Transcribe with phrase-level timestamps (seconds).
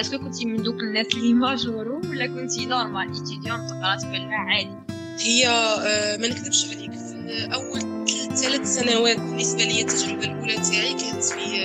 [0.00, 4.76] est-ce que كنتي من دوك الناس اللي ماجورو ولا كنتي normal étudiant تقرا تبلع عادي
[5.18, 11.24] هي آه، ما نكذبش عليك في اول ثلاث سنوات بالنسبة لي التجربة الأولى تاعي كانت
[11.24, 11.62] في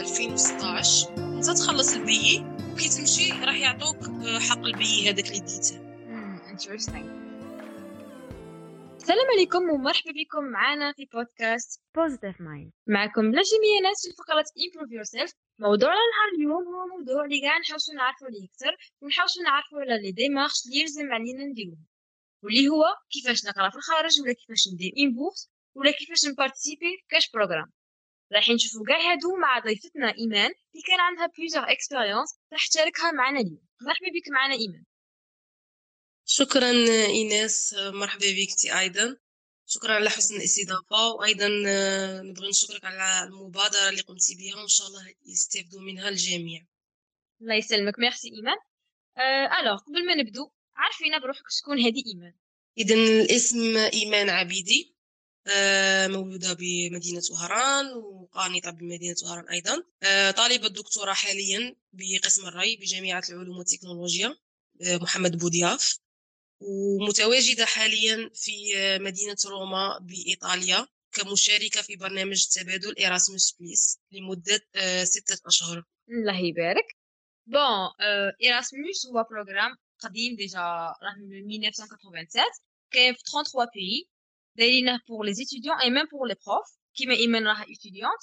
[0.00, 5.80] 2016 انت تخلص البي وكي تمشي راح يعطوك آه، حق البي هذاك اللي ديته.
[6.50, 7.24] interesting
[8.96, 14.90] السلام عليكم ومرحبا بكم معنا في بودكاست Positive Mind معكم جميع ناس في فقرة improve
[14.90, 15.43] yourself.
[15.58, 20.12] موضوعنا نهار اليوم هو موضوع اللي قاع نحاولو نعرفو ليه أكثر ونحاولو نعرفو على les
[20.12, 21.86] démarches اللي يلزم علينا نديروهم
[22.42, 26.96] واللي هو كيفاش نقرأ في الخارج ولا كيفاش ندير une bourse ولا كيفاش ن participer
[27.00, 27.72] في كاش programme
[28.32, 33.40] راح نشوفو كاع هادو مع ضيفتنا إيمان اللي كان عندها plusieurs expériences راح تشاركها معنا
[33.40, 33.62] اليوم.
[33.82, 34.84] مرحبا بك معنا إيمان.
[36.24, 36.70] شكرا
[37.06, 39.16] إيناس مرحبا بك أيضا.
[39.66, 44.86] شكرا على حسن الاستضافة وأيضا آه، نبغي نشكرك على المبادرة اللي قمتي بها وإن شاء
[44.86, 46.66] الله يستافدوا منها الجميع.
[47.40, 47.98] الله يسلمك.
[47.98, 48.56] ميرسي إيمان.
[49.18, 52.34] أه ألوغ قبل ما نبدو عارفين بروحك شكون هذه إيمان؟
[52.78, 54.94] اذا الاسم إيمان عبيدي
[55.46, 59.82] آه، مولودة بمدينة وهران وقانطة بمدينة وهران أيضا.
[60.02, 64.36] آه، طالبة دكتوراه حاليا بقسم الري بجامعة العلوم والتكنولوجيا
[64.80, 65.98] محمد بوضياف
[66.66, 68.52] ومتواجدة حاليا في
[68.98, 75.84] مدينة روما بإيطاليا كمشاركة في برنامج تبادل إيراسموس بليس لمدة آه، ستة أشهر.
[76.08, 76.86] الله يبارك.
[77.46, 77.90] bon
[78.42, 80.60] Erasmus هو programme قديم déjà
[81.02, 82.44] راه من 1987
[82.90, 84.08] كاين في 33 pays
[84.56, 86.66] دايرينه pour les étudiants et même pour les profs
[86.96, 88.22] كيما إيمان راها étudiante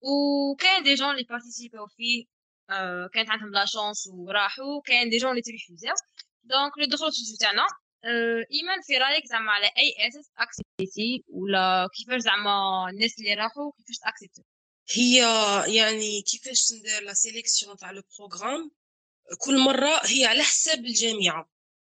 [0.00, 2.24] وكاين des gens اللي particip او فيه
[2.70, 5.94] آه، كانت عندهم la chance وراحوا كاين des gens اللي ت refus
[6.46, 7.66] او donc لو دخلت تاعنا
[8.52, 13.98] ايمان في رايك زعما على اي أساس accepté ولا كيفاش زعما الناس اللي راحوا كيفاش
[13.98, 14.42] ت accepté
[14.90, 15.18] هي
[15.76, 18.70] يعني كيفاش ندير la sélection تاع le programme
[19.38, 21.50] كل مره هي على حساب الجامعة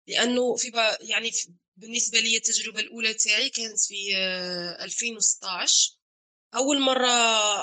[0.09, 4.17] لأنه في يعني في بالنسبة لي التجربة الأولى تاعي كانت في
[4.85, 5.97] 2016
[6.55, 7.11] أول مرة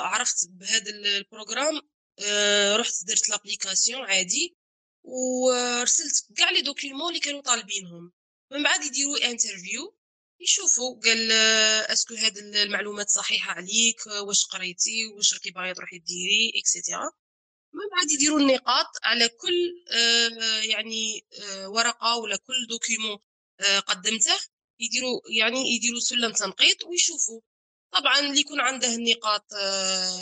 [0.06, 1.82] عرفت بهذا ال programme
[2.26, 4.58] آه، رحت درت l'application عادي.
[5.04, 8.12] ورسلت كاع les documents اللي كانوا طالبينهم.
[8.52, 9.96] من بعد يديروا interview
[10.40, 11.32] يشوفوا قال
[11.92, 17.12] est-ce que هاد المعلومات صحيحة عليك واش قريتي واش راكي باغي تروحي ديري et cetera
[17.74, 23.18] من بعد يديروا النقاط على كل آه، يعني آه، ورقة ولا كل document
[23.60, 24.40] آه، قدمته.
[24.80, 27.42] يديروا يعني يديروا سلم تنقيط ويشوفوا.
[27.92, 29.54] طبعا اللي يكون عنده النقاط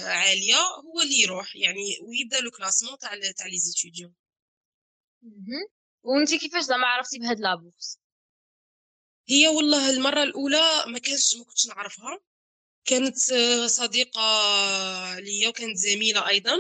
[0.04, 4.14] عالية هو اللي يروح يعني ويبدأ le classement تاع تاع les étudiants
[6.04, 8.00] وانت كيفاش زعما عرفتي بهاد la bourse.
[9.30, 12.20] هي والله المرة الأولى ما كانش ما كنتش نعرفها.
[12.86, 14.22] كانت آه، صديقة
[15.20, 16.58] ليا وكانت زميلة أيضا.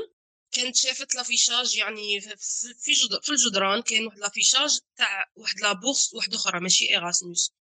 [0.52, 2.36] كانت شافت l'affichage يعني في.
[3.22, 7.53] في الجدران كاين واحد l'affichage تاع واحد la bourse واحدة أخرى ماشي Erasmus.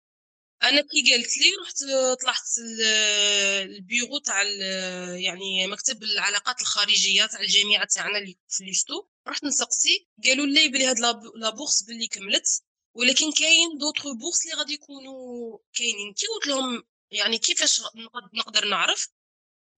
[0.63, 1.84] أنا كي قالت لي رحت
[2.22, 2.41] طلعت
[3.62, 4.44] البيرو تاع
[5.16, 10.07] يعني مكتب العلاقات الخارجية تاع الجامعة تاعنا اللي في l'USTO رحت نسقسي.
[10.23, 10.99] قالوا لي بلي هاد
[11.35, 12.63] la bourse بلي كملت
[12.95, 16.13] ولكن كاين d'autres bourses اللي غادي يكونوا كاينين.
[16.13, 17.81] كي قلت لهم يعني كيفاش
[18.33, 19.09] نقدر نعرف؟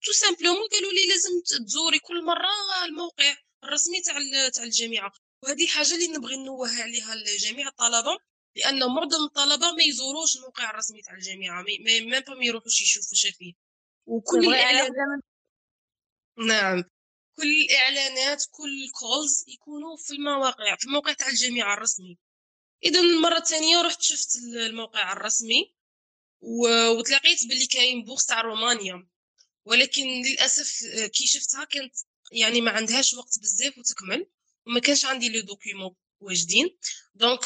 [0.04, 5.12] tout simplement قالوا لي لازم تزوري كل مرة الموقع الرسمي تاع تاع الجامعة.
[5.42, 8.18] وهذه حاجة اللي نبغي نوه عليها لجميع الطلبة
[8.56, 13.54] لأن معظم الطلبة ما يزوروش الموقع الرسمي تاع الجامعة ما ما يروحوش يشوفوا فيه
[14.06, 14.46] وكل
[16.38, 16.84] نعم.
[17.40, 22.18] كل الإعلانات كل calls يكونوا في المواقع في الموقع تاع الجامعة الرسمي.
[22.84, 25.74] اذا المره الثانية رحت شفت الموقع الرسمي
[26.40, 29.08] وتلاقيت باللي كاين bourse تاع رومانيا
[29.64, 30.80] ولكن للأسف
[31.12, 31.94] كي شفتها كانت
[32.32, 34.26] يعني ما عندهاش وقت بزاف وتكمل
[34.66, 36.78] وما كانش عندي les documents واجدين.
[37.14, 37.40] donc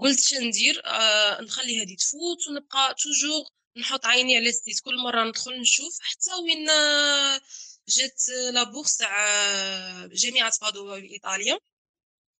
[0.00, 3.44] قلت شندير آه نخلي هذه تفوت ونبقى toujours
[3.76, 4.80] نحط عيني على ال site.
[4.80, 7.40] كل مرة ندخل نشوف حتى وين آه،
[7.88, 8.22] جات
[8.52, 11.58] la bourse تاع آه، جامعة بادوفا في إيطاليا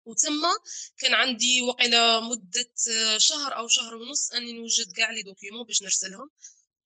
[0.07, 0.49] وتما
[0.99, 2.71] كان عندي وقيله مدة
[3.19, 6.31] شهر أو شهر ونص أني نوجد كاع les documents باش نرسلهم.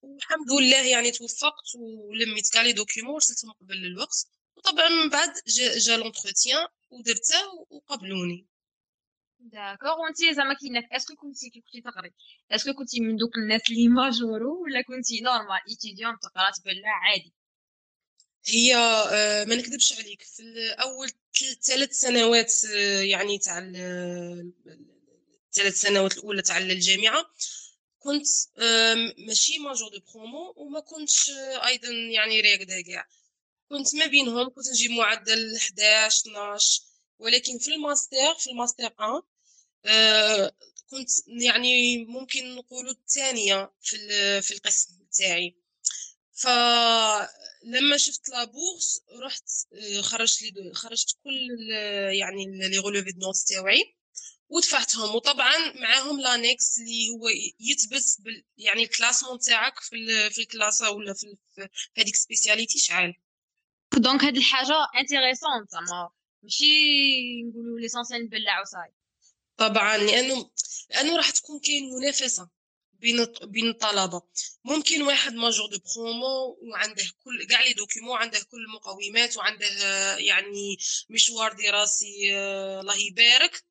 [0.01, 4.27] والحمد لله يعني توفقت ولميت كاع les documents ورسلتهم قبل الوقت.
[4.57, 8.47] وطبعا من بعد جا, جا l'entretien ودرته وقبلوني
[9.39, 9.99] d'accord.
[9.99, 12.13] وانت زعما كينك est-ce que كنتي كي كنتي تقري
[12.51, 17.33] est-ce que كنتي من دوك الناس اللي ماجورو ولا كنتي normal étudiant تقرا تبلع عادي؟
[18.49, 20.21] هي آه، ما نكذبش عليك.
[20.21, 21.11] في اول
[21.63, 23.57] ثلاث سنوات آه، يعني تاع
[25.47, 27.25] الثلاث سنوات الأولى تاع الجامعة
[27.99, 28.27] كنت
[29.27, 33.07] ماشي major de promo وما كنتش آه، أيضا يعني راقده كاع.
[33.69, 36.81] كنت ما بينهم كنت نجيب معدل 11 12
[37.19, 39.23] ولكن في الماستر في الماستر 1
[39.85, 40.51] آه
[40.89, 43.97] كنت يعني ممكن نقولوا الثانية في
[44.41, 45.55] في القسم تاعي.
[46.41, 51.71] فلما شفت la bourse رحت آه، خرجت les خرجت كل
[52.13, 53.95] يعني les relevés de notes تاوعي
[54.49, 55.15] ودفعتهم.
[55.15, 60.91] وطبعا معاهم l'annexe اللي هو يثبت بال يعني ال classement تاعك في في ال classe
[60.91, 61.37] ولا في
[61.97, 63.13] هذيك spécialité شحال؟
[63.97, 66.09] donc هاد الحاجة intéressante زعما
[66.43, 66.65] ماشي
[67.43, 68.93] نقولوا l'essentiel نبلع وصاي
[69.57, 70.51] طبعا لأنه
[70.89, 72.49] لأنه راح تكون كاين منافسة.
[72.99, 74.21] بين بين الطلبه
[74.63, 79.67] ممكن واحد major de promo وعنده كل كاع les documents عنده كل المقومات وعنده
[80.17, 80.77] يعني
[81.09, 83.63] مشوار دراسي آه، الله يبارك.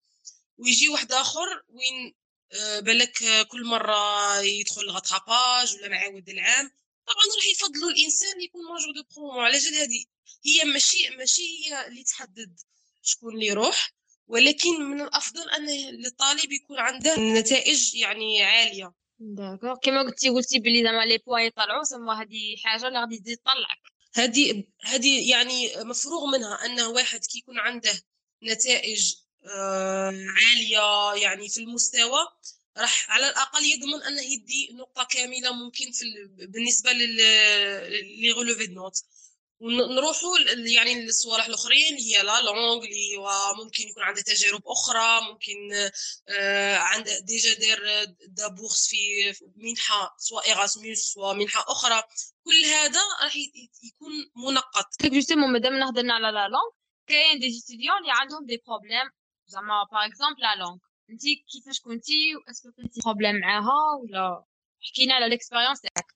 [0.58, 2.14] ويجي واحد آخر وين
[2.52, 6.70] آه، بالك كل مرة يدخل ال rattrapage ولا معاود العام.
[7.06, 9.40] طبعا راح يفضلوا الإنسان يكون major de promo.
[9.40, 10.04] على جال هذه
[10.46, 12.60] هي ماشي ماشي هي اللي تحدد
[13.02, 13.92] شكون اللي يروح
[14.26, 15.68] ولكن من الأفضل أن
[16.06, 18.92] الطالب يكون عنده نتائج يعني عالية.
[19.20, 23.36] d'accord كما قلتي قلتي بلي زعما لي بوا يطلعوا سما هذه حاجة اللي غادي تزيد
[23.38, 23.78] تطلعك
[24.14, 27.92] هذه هذه يعني مفروغ منها انه واحد كي يكون عنده
[28.42, 29.14] نتائج
[30.36, 32.20] عاليه يعني في المستوى
[32.76, 36.04] راح على الاقل يضمن انه يدي نقطه كامله ممكن في
[36.46, 39.02] بالنسبة les relevés notes
[39.60, 40.38] ونروحوا
[40.74, 43.16] يعني للصوالح الأخرين اللي هي la langue اللي
[43.64, 45.54] ممكن يكون عنده تجارب أخرى ممكن
[46.28, 52.02] آه عنده déjà دار la bourse في منحة سواء إيراسموس سواء منحة أخرى.
[52.44, 53.36] كل هذا راح
[53.82, 54.86] يكون منقط.
[55.02, 56.70] justement مادام نهضرنا على la langue
[57.06, 59.10] كاين des étudiants اللي عندهم des problèmes
[59.46, 60.78] زعما par exemple la langue
[61.10, 61.22] انت
[61.52, 64.44] كيفاش كنتي est-ce que كنتي problème معاها ولا
[64.80, 66.14] حكينا على ال expérience تاعك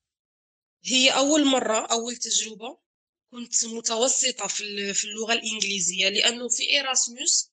[0.85, 2.79] هي أول مرة أول تجربة.
[3.33, 7.51] كنت متوسطة في في اللغة الإنجليزية لأنه في إيراسموس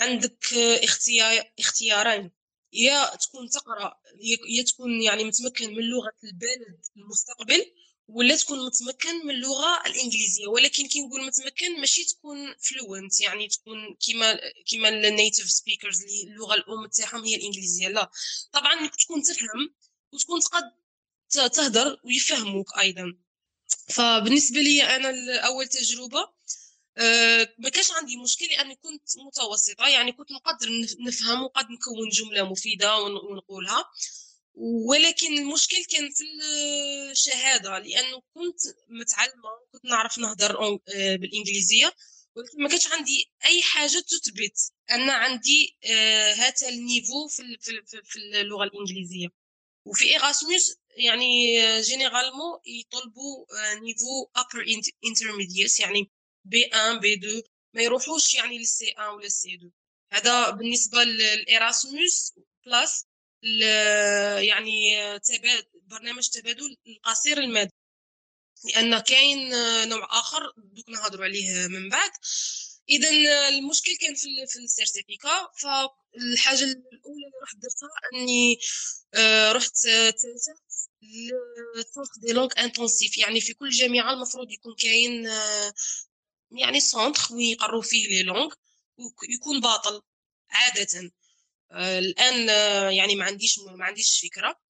[0.00, 2.30] عندك اختيار اختيارين
[2.72, 4.00] يا تكون تقرأ
[4.48, 7.72] يا تكون يعني متمكن من لغة البلد المستقبل
[8.08, 10.46] ولا تكون متمكن من اللغة الإنجليزية.
[10.46, 16.22] ولكن كي نقول متمكن ماشي تكون fluent يعني تكون كيما كيما ال native speakers اللي
[16.32, 17.88] اللغة الأم تاعهم هي الإنجليزية.
[17.88, 18.10] لا.
[18.52, 19.74] طبعا تكون تفهم
[20.12, 20.72] وتكون تقد
[21.52, 23.18] تهدر ويفهموك أيضا.
[23.88, 26.28] فبالنسبة لي أنا اول تجربة
[26.98, 30.68] أه ما كانش عندي مشكل لأني كنت متوسطة يعني كنت نقدر
[31.00, 33.84] نفهم وقد نكون جملة مفيدة ونقولها.
[34.54, 36.24] ولكن المشكل كان في
[37.10, 40.80] الشهادة لأنه كنت متعلمة كنت نعرف نهضر أه،
[41.16, 41.92] بالإنجليزية
[42.36, 49.28] ولكن ما كانش عندي أي حاجة تثبت أن عندي أه، هذا النيفو في اللغة الإنجليزية.
[49.84, 54.64] وفي ايراسموس يعني généralement يطلبوا niveau upper
[55.04, 56.10] intermediate يعني
[56.44, 57.42] B 1 B 2
[57.74, 59.72] ما يروحوش يعني لل C 1 ولا ال C 2
[60.12, 62.34] هذا بالنسبة للايراسموس
[62.66, 63.06] Plus
[64.48, 67.70] يعني تبادل برنامج تبادل القصير المدى
[68.64, 69.50] لأن كاين
[69.88, 72.10] نوع آخر دوك نهضروا عليه من بعد.
[72.88, 73.08] إذا
[73.48, 78.58] المشكل كان في في ال certificat فالحاجة الأولى اللي رحت درتها إني
[79.14, 80.71] آه، رحت اتجهت
[81.02, 85.74] لل centre des langues intensif يعني في كل جامعة المفروض يكون كاين آه،
[86.50, 88.54] يعني centre وين يقروا فيه les langues
[88.98, 90.02] ويكون باطل
[90.50, 91.12] عادة.
[91.72, 92.48] آه، الآن
[92.92, 94.60] يعني ما عنديش ما عنديش فكرة.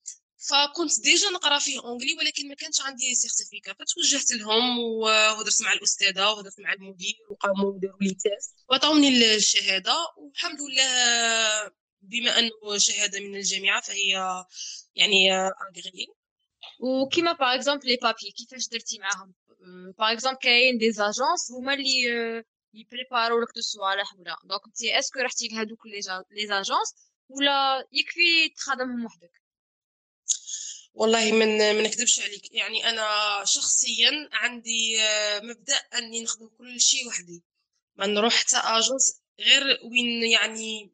[0.48, 6.30] فكنت déjà نقرأ فيه anglais ولكن ما كانش عندي certificat فتوجهت لهم وهدرت مع الأستاذة
[6.30, 11.72] وهدرت مع المدير وقاموا داروا لي test وعطاوني الشهادة والحمد لله
[12.02, 14.44] بما أنه شهادة من الجامعة فهي
[14.94, 16.06] يعني agréée
[16.82, 19.34] وكيما par exemple les papiers كيفاش درتي معاهم
[19.99, 25.18] par exemple كاين des agences هما اللي يبريبارو لك الصوالح ولا donc انت est-ce que
[25.20, 25.86] رحتي لهادوك
[26.30, 26.94] les agences
[27.28, 29.42] ولا يكفي تخدمهم وحدك
[30.94, 32.52] والله من ما نكذبش عليك.
[32.54, 33.06] يعني أنا
[33.44, 37.42] شخصيا عندي آه، مبدأ أني نخدم كل شيء وحدي.
[37.96, 40.92] ما نروح حتى agence غير وين يعني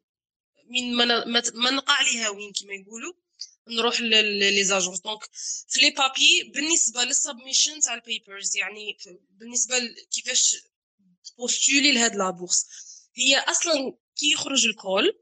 [0.69, 0.95] من
[1.53, 3.13] ما نقع ليها وين كما يقولوا.
[3.69, 5.29] نروح les agences donc
[5.67, 8.97] في les papiers بالنسبة لل submission تاع ال papers يعني
[9.29, 9.75] بالنسبة
[10.11, 10.55] كيفاش
[11.37, 12.67] postuler لهاد la bourse
[13.15, 15.19] هي أصلا كي يخرج ال call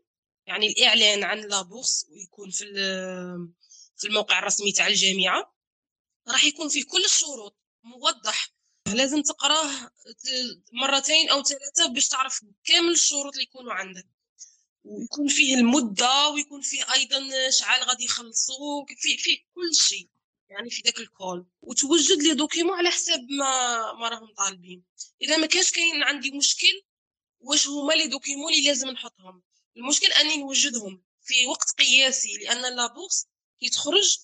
[0.48, 2.66] يعني الإعلان عن la bourse ويكون في
[3.98, 5.56] في الموقع الرسمي تاع الجامعة
[6.28, 8.50] راح يكون فيه كل الشروط موضح.
[8.88, 9.92] لازم تقراه
[10.74, 14.08] مرتين أو ثلاثة باش تعرف كامل الشروط اللي يكونوا عندك.
[14.88, 20.10] ويكون فيه المدة ويكون فيه أيضا شحال غادي يخلصوا في في كل شيء
[20.50, 21.46] يعني في داك ال call.
[21.62, 24.84] وتوجد لي دوكيمون على حساب ما ما راهم طالبين.
[25.22, 26.82] إذا ما كانش كاين عندي مشكل
[27.40, 29.44] واش هما les documents اللي لازم نحطهم؟
[29.78, 33.28] المشكل أني نوجدهم في وقت قياسي لأن la bourse
[33.60, 34.18] كي تخرج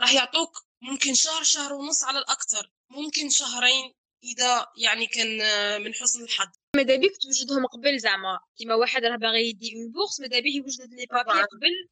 [0.00, 2.72] راح يعطوك ممكن شهر شهر ونص على الأكثر.
[2.90, 5.38] ممكن شهرين إذا يعني كان
[5.82, 6.48] من حسن الحظ.
[6.76, 8.40] ماذا بيك توجدهم قبل زعما.
[8.58, 11.88] كيما واحد راه باغي يدي une bourse ماذا بيه يوجد les papiers قبل.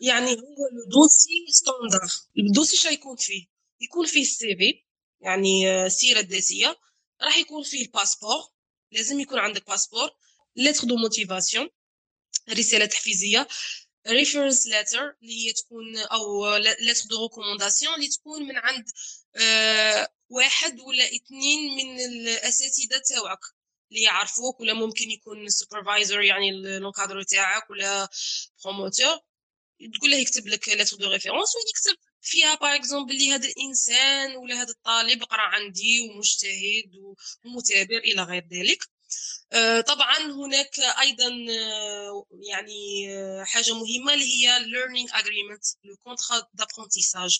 [0.00, 2.10] يعني هو le dossier standard.
[2.38, 3.46] ال dossier شنو يكون فيه.
[3.80, 4.84] يكون فيه ال CV
[5.20, 6.76] يعني السيره الذاتيه
[7.22, 8.42] راح يكون فيه ال passeport.
[8.92, 10.10] لازم يكون عندك passeport.
[10.56, 11.68] lettre de motivation
[12.50, 13.48] رسالة تحفيزية.
[14.06, 18.84] reference letter اللي هي تكون أو lettre de recommandation اللي تكون من عند
[19.36, 23.40] آه واحد ولا اثنين من الأساتذة تاوعك.
[23.94, 28.08] اللي يعرفوك ولا ممكن يكون supervisor يعني l'encadreur تاعك ولا
[28.64, 29.18] promoteur
[29.94, 34.54] تقول له يكتب لك lettre de référence ويكتب فيها par exemple بلي هذا الإنسان ولا
[34.62, 38.84] هذا الطالب قرأ عندي ومجتهد ومتابع إلى غير ذلك.
[39.52, 46.48] آه، طبعا هناك أيضا آه، يعني آه، حاجة مهمة اللي هي learning agreement le contrat
[46.54, 47.38] d'apprentissage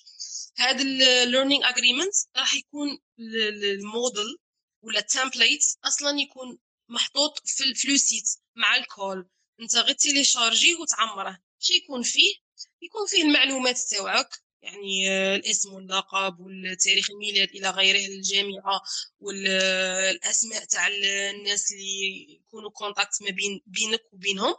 [0.57, 0.85] هذا
[1.25, 4.39] learning agreement راح يكون الموديل
[4.85, 9.29] ولا ال template أصلا يكون محطوط في ال في le site مع ال call.
[9.61, 11.39] أنت غير télécharger وتعمره.
[11.59, 12.35] شي يكون فيه؟
[12.83, 18.83] يكون فيه المعلومات تاوعك يعني آه، الاسم واللقب والتاريخ الميلاد إلى غيره الجامعة
[19.21, 24.55] والاسماء تاع الناس اللي يكونوا contact ما بين بينك وبينهم.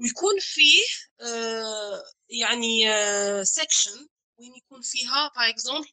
[0.00, 0.82] ويكون فيه
[1.20, 2.84] آه، يعني
[3.44, 4.08] section آه،
[4.38, 5.88] وين يكون فيها par exemple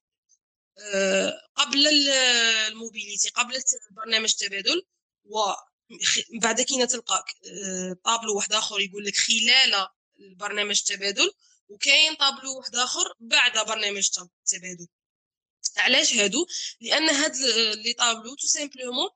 [1.56, 4.86] قبل ال mobilité قبل برنامج التبادل
[5.26, 7.26] وبعد كي تلقى
[8.04, 9.88] طابلو واحد آخر يقول لك خلال
[10.20, 11.32] البرنامج التبادل
[11.70, 14.10] وكاين طابلو واحد آخر بعد برنامج
[14.42, 14.88] التبادل
[15.78, 16.48] علاش هادو؟
[16.82, 17.36] لأن هاد
[17.76, 19.10] les tableaux tout simplement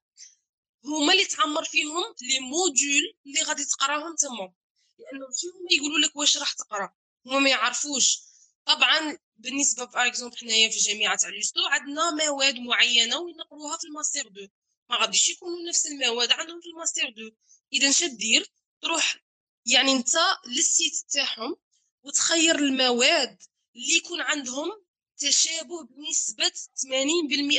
[0.86, 4.54] هما اللي تعمر فيهم les modules اللي غادي تقراهم تما
[5.00, 6.94] لأنه ماشي هما يقولوا لك واش راح تقرا؟
[7.25, 8.20] هما ما يعرفوش.
[8.66, 14.27] طبعا بالنسبة par exemple حنايا في الجامعة تاع l'USTO عندنا مواد معينة ونقروها في الماستر
[14.27, 14.50] 2
[14.89, 17.31] ما غاديش يكونوا نفس المواد عندهم في الماستر 2
[17.74, 19.17] إذا شدير تروح
[19.65, 20.12] يعني أنت
[20.48, 21.55] لل site تاعهم
[22.03, 23.43] وتخير المواد
[23.75, 24.86] اللي يكون عندهم
[25.17, 26.51] تشابه بنسبة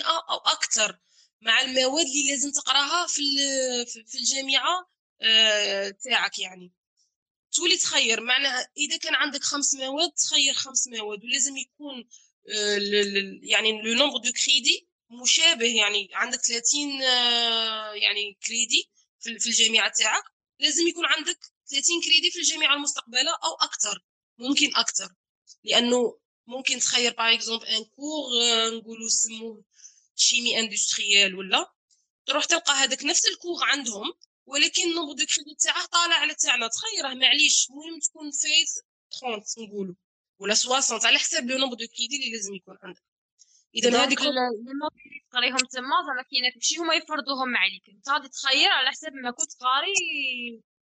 [0.01, 0.99] 80% أو أكثر
[1.41, 3.23] مع المواد اللي لازم تقراها في
[4.07, 4.91] في الجامعة
[5.23, 6.73] آه، تاعك يعني.
[7.53, 8.21] تولي تخير.
[8.21, 12.09] معناها إذا كان عندك خمس مواد تخير خمس مواد ولازم يكون
[12.49, 12.79] آه،
[13.43, 18.91] يعني le nombre de crédits مشابه يعني عندك 30 آه، يعني crédits
[19.21, 20.25] في الجامعة تاعك
[20.61, 21.39] لازم يكون عندك
[21.71, 24.05] 30 crédits في الجامعة المستقبلة أو أكثر
[24.39, 25.09] ممكن أكثر
[25.65, 28.31] لأنه ممكن تخير par exemple un cours
[28.79, 29.65] نقولوا سموه
[30.17, 31.73] chimie industrielle ولا
[32.27, 34.13] تروح تلقى هذاك نفس ال cours عندهم
[34.51, 38.69] ولكن ال nombre de crédits تاعه طالع على تاعنا تخيره معليش المهم تكون فايت
[39.21, 39.95] 30 نقولوا
[40.39, 43.03] ولا 60 على حساب le nombre de crédits اللي لازم يكون عندك.
[43.75, 44.19] إذا هذيك
[45.33, 47.83] تقريهم تما زعما كاينة ماشي هما يفرضوهم عليك.
[47.89, 49.95] أنت غادي تخير على حساب ما كنت قاري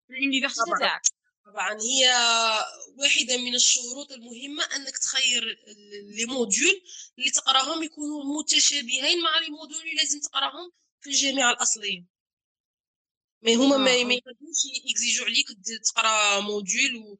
[0.07, 1.01] في ال université تاعك.
[1.45, 2.03] طبعا هي
[2.97, 5.57] واحدة من الشروط المهمة أنك تخير
[6.17, 6.81] les modules
[7.17, 10.71] اللي تقراهم يكونوا متشابهين مع les modules اللي لازم تقراهم
[11.01, 12.16] في الجامعة الأصلية.
[13.41, 13.95] ما هما ما آه.
[13.95, 15.47] يقدروش يexigeوا عليك
[15.83, 17.19] تقرا module و...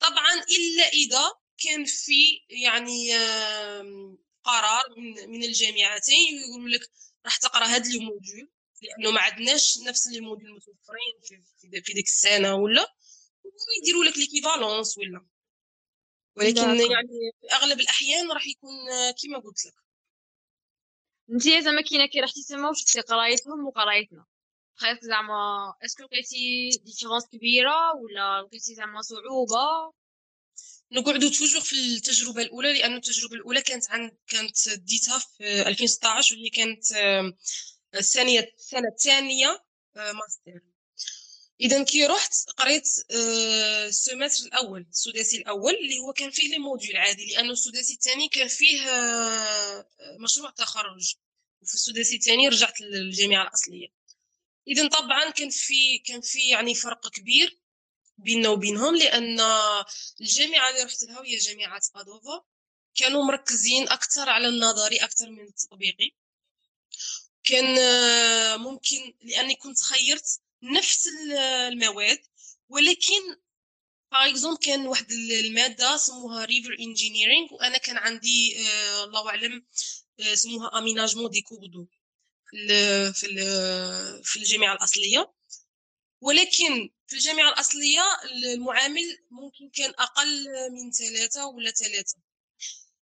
[0.00, 3.12] طبعا إلا إذا كان في يعني
[4.44, 6.90] قرار من, من الجامعتين يقولوا لك
[7.24, 8.50] راح تقرا هاد les modules
[8.82, 12.94] لأنه ما عندناش نفس les modules متوفرين في, في ديك السنة ولا؟
[13.82, 15.26] يديروا لك l'équivalence ولا.
[16.36, 18.70] ولكن يعني في أغلب الأحيان راح يكون
[19.22, 19.74] كما قلت لك.
[21.30, 24.26] انت زعما كاينة كي رحتي تما وشفتي قرايتهم وقرايتنا.
[24.76, 29.92] خايف زعما est-ce que لقيتي différence كبيره ولا لقيتي زعما صعوبه
[30.92, 36.50] نقعدوا toujours في التجربة الأولى لأن التجربة الأولى كانت عن كانت ديتها في 2016 واللي
[36.50, 36.84] كانت
[37.94, 39.64] الثانية السنة الثانية
[39.96, 40.60] ماستر.
[41.60, 46.58] اذا كي رحت قريت ال semestre آه، الأول السداسي الأول اللي هو كان فيه les
[46.58, 49.86] modules عادي لأنه السداسي الثاني كان فيه آه،
[50.20, 51.14] مشروع تخرج.
[51.62, 53.95] وفي السداسي الثاني رجعت للجامعة الأصلية.
[54.68, 57.58] اذا طبعا كان في كان في يعني فرق كبير
[58.18, 59.40] بيننا وبينهم لأن
[60.20, 62.44] الجامعة اللي رحت لها هي جامعة بادوفا
[62.94, 66.10] كانوا مركزين أكثر على النظري أكثر من التطبيقي
[67.44, 72.18] كان آه، ممكن لأني كنت خيرت نفس المواد
[72.68, 73.36] ولكن
[74.12, 79.66] par exemple كان واحد المادة سموها river engineering وأنا كان عندي آه الله أعلم
[80.20, 81.86] آه سموها aménagement des cours d'eau
[83.14, 83.26] في
[84.24, 85.32] في الجامعة الأصلية.
[86.20, 88.02] ولكن في الجامعة الأصلية
[88.54, 92.16] المعامل ممكن كان أقل من ثلاثة ولا ثلاثة.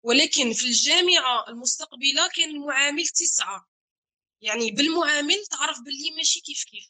[0.02, 3.68] ولكن في الجامعة المستقبلة كان المعامل تسعة.
[4.40, 6.88] يعني بالمعامل تعرف باللي ماشي كيف كيف.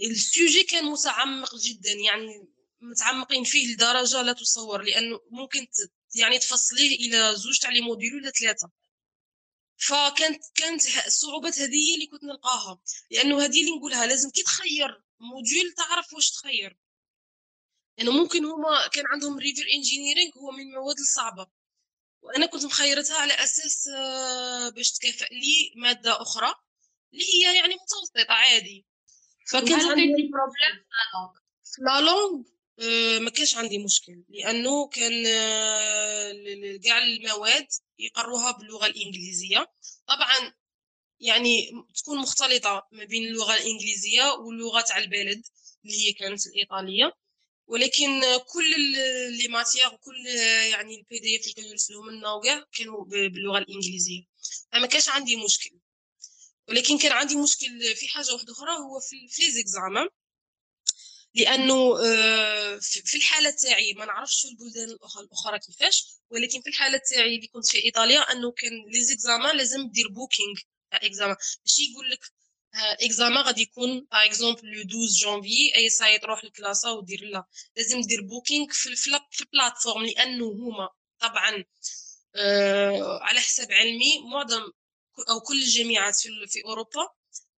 [0.00, 2.48] السوجي كان متعمق جدا يعني
[2.80, 5.66] متعمقين فيه لدرجة لا تصور لأنه ممكن
[6.14, 8.70] يعني تفصليه إلى زوج تاع لي موديول ولا ثلاثة.
[9.78, 12.80] فكانت كانت الصعوبات هذه هي اللي كنت نلقاها.
[13.10, 16.78] لأنه هذه اللي نقولها لازم كي تخير module تعرف واش تخير.
[17.98, 21.46] لأنه يعني ممكن هما كان عندهم river engineering هو من المواد الصعبة.
[22.22, 26.54] وأنا كنت مخيرتها على أساس آه، باش تكافئ لي مادة أخرى
[27.12, 28.86] اللي هي يعني متوسطة عادي.
[29.52, 30.84] فكنت عندي problème
[31.64, 32.57] في la langue
[33.20, 37.66] ما كانش عندي مشكل لأنه كان آه، كاع المواد
[37.98, 39.72] يقروها باللغة الإنجليزية.
[40.06, 40.54] طبعا
[41.20, 45.42] يعني تكون مختلطة ما بين اللغة الإنجليزية واللغة تاع البلد
[45.84, 47.12] اللي هي كانت الإيطالية.
[47.66, 48.70] ولكن كل
[49.30, 50.26] les matières وكل
[50.72, 54.22] يعني ال PDF اللي كانوا يرسلوهم لنا وكاع كانوا باللغة الإنجليزية.
[54.74, 55.78] ما كانش عندي مشكل.
[56.68, 60.08] ولكن كان عندي مشكل في حاجة واحدة أخرى هو في les examens
[61.34, 67.36] لأنه آه، في الحالة تاعي ما نعرفش في البلدان الأخرى كيفاش ولكن في الحالة تاعي
[67.36, 70.54] اللي كنت في إيطاليا أنه كان les examens لازم دير booking
[70.90, 71.36] تاع examen.
[71.66, 72.20] ماشي يقول لك
[72.74, 76.92] examen غادي يكون par exemple le 12 janvier et ça y est تروح لل classe
[76.92, 77.44] ودير لا.
[77.76, 80.88] لازم دير booking في ال plateforme لأنه هما
[81.20, 81.64] طبعا
[82.36, 84.62] آه على حسب علمي معظم
[85.30, 86.16] أو كل الجامعات
[86.48, 87.08] في أوروبا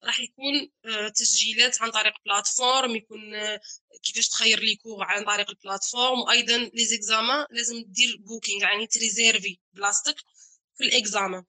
[0.05, 3.61] راح يكون آه، تسجيلات عن طريق plateforme يكون آه،
[4.03, 6.21] كيفاش تخير les cours عن طريق ال plateforme.
[6.21, 10.17] وأيضا les examens لازم دير booking يعني ت réserver بلاصتك
[10.77, 11.45] في الاكزامان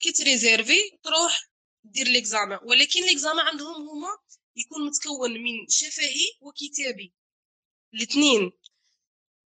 [0.00, 1.48] كي تريزيرفي تروح
[1.84, 4.08] دير l'examen ولكن l'examen عندهم هما
[4.56, 7.14] يكون متكون من شفهي وكتابي.
[7.94, 8.52] الاثنين.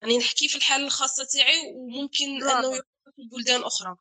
[0.03, 3.97] يعني نحكي في الحالة الخاصة تاعي وممكن أنه يكون في بلدان أخرى.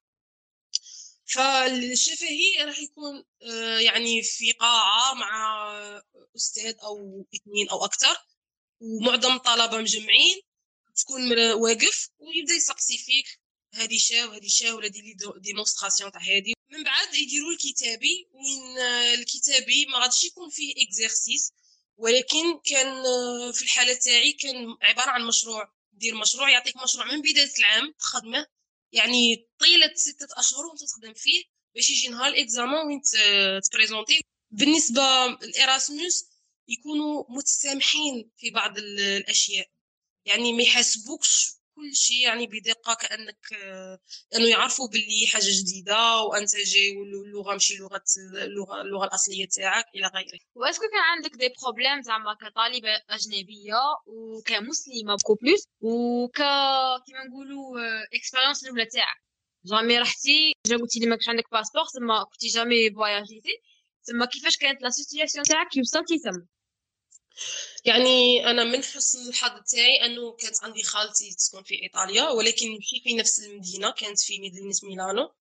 [1.28, 5.72] فالشفهي راح يكون آه، يعني في قاعة مع
[6.36, 8.18] أستاذ أو اثنين أو أكثر
[8.80, 10.42] ومعظم الطلبة مجمعين
[10.96, 13.40] تكون واقف ويبدأ يسقسي فيك
[13.74, 16.54] هذه شا وهذه شا ولا des démonstrations تاع هذه.
[16.72, 18.78] من بعد يديروا الكتابي وين
[19.20, 21.54] الكتابي ما غاديش يكون فيه exercice
[21.98, 27.22] ولكن كان آه، في الحالة تاعي كان عبارة عن مشروع دير مشروع يعطيك مشروع من
[27.22, 28.48] بداية العام تخدمه
[28.92, 31.44] يعني طيلة ستة أشهر وأنت تخدم فيه
[31.76, 33.02] باش يجي نهار ال examen وين
[33.72, 34.22] t présenter.
[34.52, 35.02] بالنسبة
[35.42, 36.26] للإراسموس
[36.68, 39.70] يكونوا متسامحين في بعض الأشياء.
[40.26, 43.54] يعني ما يحاسبوكش كل شيء يعني بدقة كأنك
[44.36, 48.04] انه يعرفوا باللي حاجة جديدة وأنت جاي واللغة ماشي لغة
[48.44, 50.40] اللغة اللغة الأصلية تاعك إلى غيره.
[50.56, 56.38] و est-ce que كان عندك des problèmes زعما كطالبة أجنبية وكمسلمة beaucoup plus وك
[57.06, 57.80] كيما نقولوا
[58.14, 59.18] expérience الأولى تاعك.
[59.66, 63.62] jamais رحتي جا قلتي لي ماكش عندك passeport تما كنتي jamais voyagé تي
[64.08, 66.48] تما كيفاش كانت la situation تاعك؟ كي وصلتي تما؟
[67.86, 73.02] يعني أنا من حسن الحظ تاعي أنه كانت عندي خالتي تسكن في إيطاليا ولكن مشي
[73.04, 75.32] في نفس المدينة كانت في مدينة ميلانو.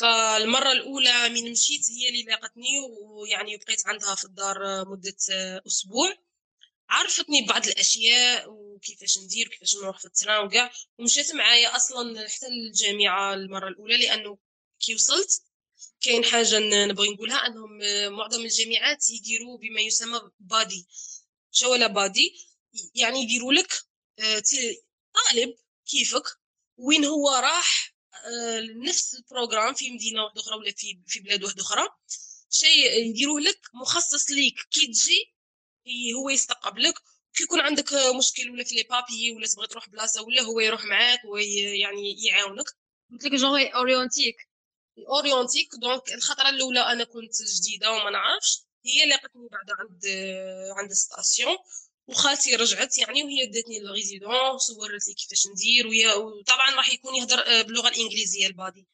[0.00, 5.16] فالمرة الأولى من مشيت هي اللي لاقتني ويعني بقيت عندها في الدار مدة
[5.66, 6.14] أسبوع.
[6.90, 10.72] عرفتني ببعض الأشياء وكيفاش ندير وكيفاش نروح في ال train وكاع.
[10.98, 14.38] ومشيت معايا أصلا حتى الجامعة المرة الأولى لأنه
[14.80, 15.42] كي وصلت
[16.00, 17.78] كاين حاجة نبغي نقولها أنهم
[18.12, 20.86] معظم الجامعات يديروا بما يسمى buddy
[21.66, 22.34] ولا buddy
[22.94, 23.72] يعني يديروا لك
[24.18, 24.42] آه،
[25.14, 25.54] طالب
[25.86, 26.24] كيفك
[26.76, 27.94] وين هو راح
[28.26, 31.88] آه، نفس ال programme في مدينة واحدة أخرى ولا في في بلاد واحدة أخرى.
[32.50, 34.54] شيء يديروه لك مخصص ليك.
[34.70, 35.34] كي تجي
[36.16, 36.94] هو يستقبلك
[37.34, 40.84] كي يكون عندك مشكل ولا في les papiers ولا تبغي تروح بلاصة ولا هو يروح
[40.84, 42.66] معاك ويعني يعاونك.
[43.12, 44.36] قلت لك genre orienta تك
[45.08, 48.62] orienta تك donc الخطرة الأولى أنا كنت جديدة وما نعرفش.
[48.86, 50.06] هي لاقتني بعد عند
[50.78, 51.56] عند station
[52.06, 57.14] وخالتي رجعت يعني وهي داتني ال résidence وورت لي كيفاش ندير وهي وطبعا راح يكون
[57.14, 58.86] يهضر آه، باللغة الإنجليزية ال buddy.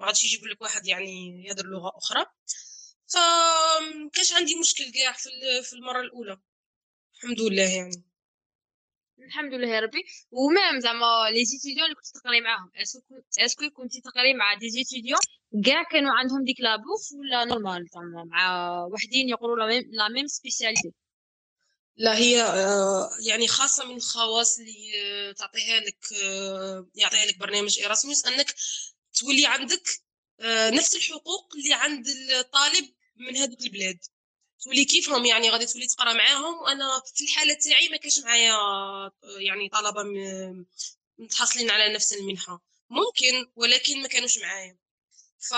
[0.00, 2.26] ما غاديش يجيب لك واحد يعني يهضر لغة أخرى.
[3.06, 3.16] ف
[4.12, 5.12] كاش عندي مشكل كاع
[5.62, 6.40] في المرة الأولى.
[7.14, 8.04] الحمد لله يعني.
[9.18, 10.04] الحمد لله يا ربي.
[10.30, 12.70] و même زعما les étudiants اللي كنت تقري معاهم
[13.38, 15.20] est-ce que كنتي تقري مع des étudiants
[15.64, 20.92] كاع كانوا عندهم ديك la bourse ولا normal زعما مع وحدين يقولوا la même spécialité.
[21.96, 27.78] لا هي آه، يعني خاصة من الخواص اللي آه، تعطيها لك آه، يعطيها لك برنامج
[27.78, 28.54] إيراسموس أنك
[29.14, 29.88] تولي عندك
[30.72, 33.98] نفس الحقوق اللي عند الطالب من هذوك البلاد.
[34.64, 36.54] تولي كيفهم يعني غادي تولي تقرا معاهم.
[36.62, 38.54] وأنا في الحالة تاعي ما كاش معايا
[39.38, 40.02] يعني طلبة
[41.18, 42.62] متحصلين على نفس المنحة.
[42.90, 44.81] ممكن ولكن ما كانوش معايا.
[45.42, 45.54] ف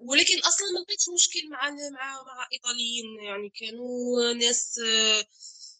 [0.00, 4.80] ولكن أصلا ما لقيتش مشكل مع مع مع إيطاليين يعني كانوا ناس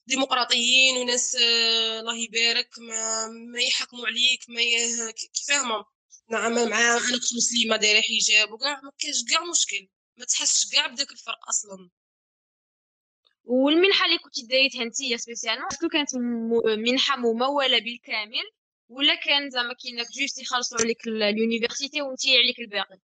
[0.07, 1.37] ديمقراطيين وناس
[2.01, 4.62] الله يبارك ما, ما يحكموا عليك ما
[5.49, 5.85] فاهمة؟
[6.31, 9.88] نعم مع أنا كنت مسلمة دايرة حجاب وكاع ما كاينش كاع مشكل.
[10.16, 11.90] ما تحسش كاع بداك الفرق أصلا.
[13.45, 16.14] والمنحة اللي كنتي دايتها انت spécialement كانت
[16.79, 18.51] منحة ممولة بالكامل.
[18.92, 22.98] ولا كان زعما كاينك juste يخلصوا عليك ال université وانت عليك الباقي؟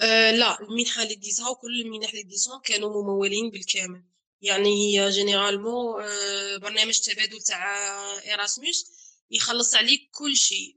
[0.00, 4.04] أه لا المنحة اللي ديتها وكل المنح اللي ديتهم كانوا ممولين بالكامل.
[4.42, 8.86] يعني هي généralement أه برنامج تبادل تاع إيراسموس
[9.30, 10.76] يخلص عليك كل شيء.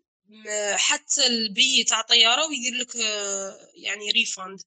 [0.73, 4.61] حتى البي تاع الطياره ويدير لك أه يعني refund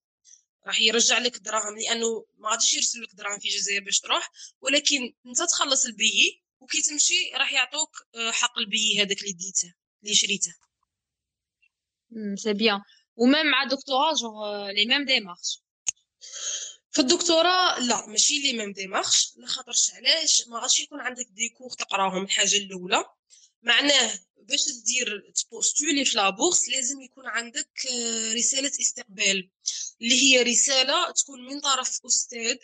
[0.66, 5.14] راح يرجع لك الدراهم لأنه ما غاديش يرسل لك دراهم في الجزائر باش تروح ولكن
[5.26, 10.54] أنت تخلص البي وكي تمشي راح يعطوك آه، حق البي هذاك اللي ديته اللي شريته.
[12.36, 12.80] c'est bien
[13.16, 15.62] و même مع دكتوراه genre les mêmes démarches
[16.90, 21.70] في الدكتوراه لا ماشي les mêmes démarches لخاطرش علاش؟ ما غاديش يكون عندك des cours
[21.70, 23.04] تقراهم الحاجة الأولى.
[23.62, 29.50] معناه باش تدير تبوستولي في لابورس لازم يكون عندك آه، رسالة استقبال.
[30.02, 32.56] اللي هي رسالة تكون من طرف أستاذ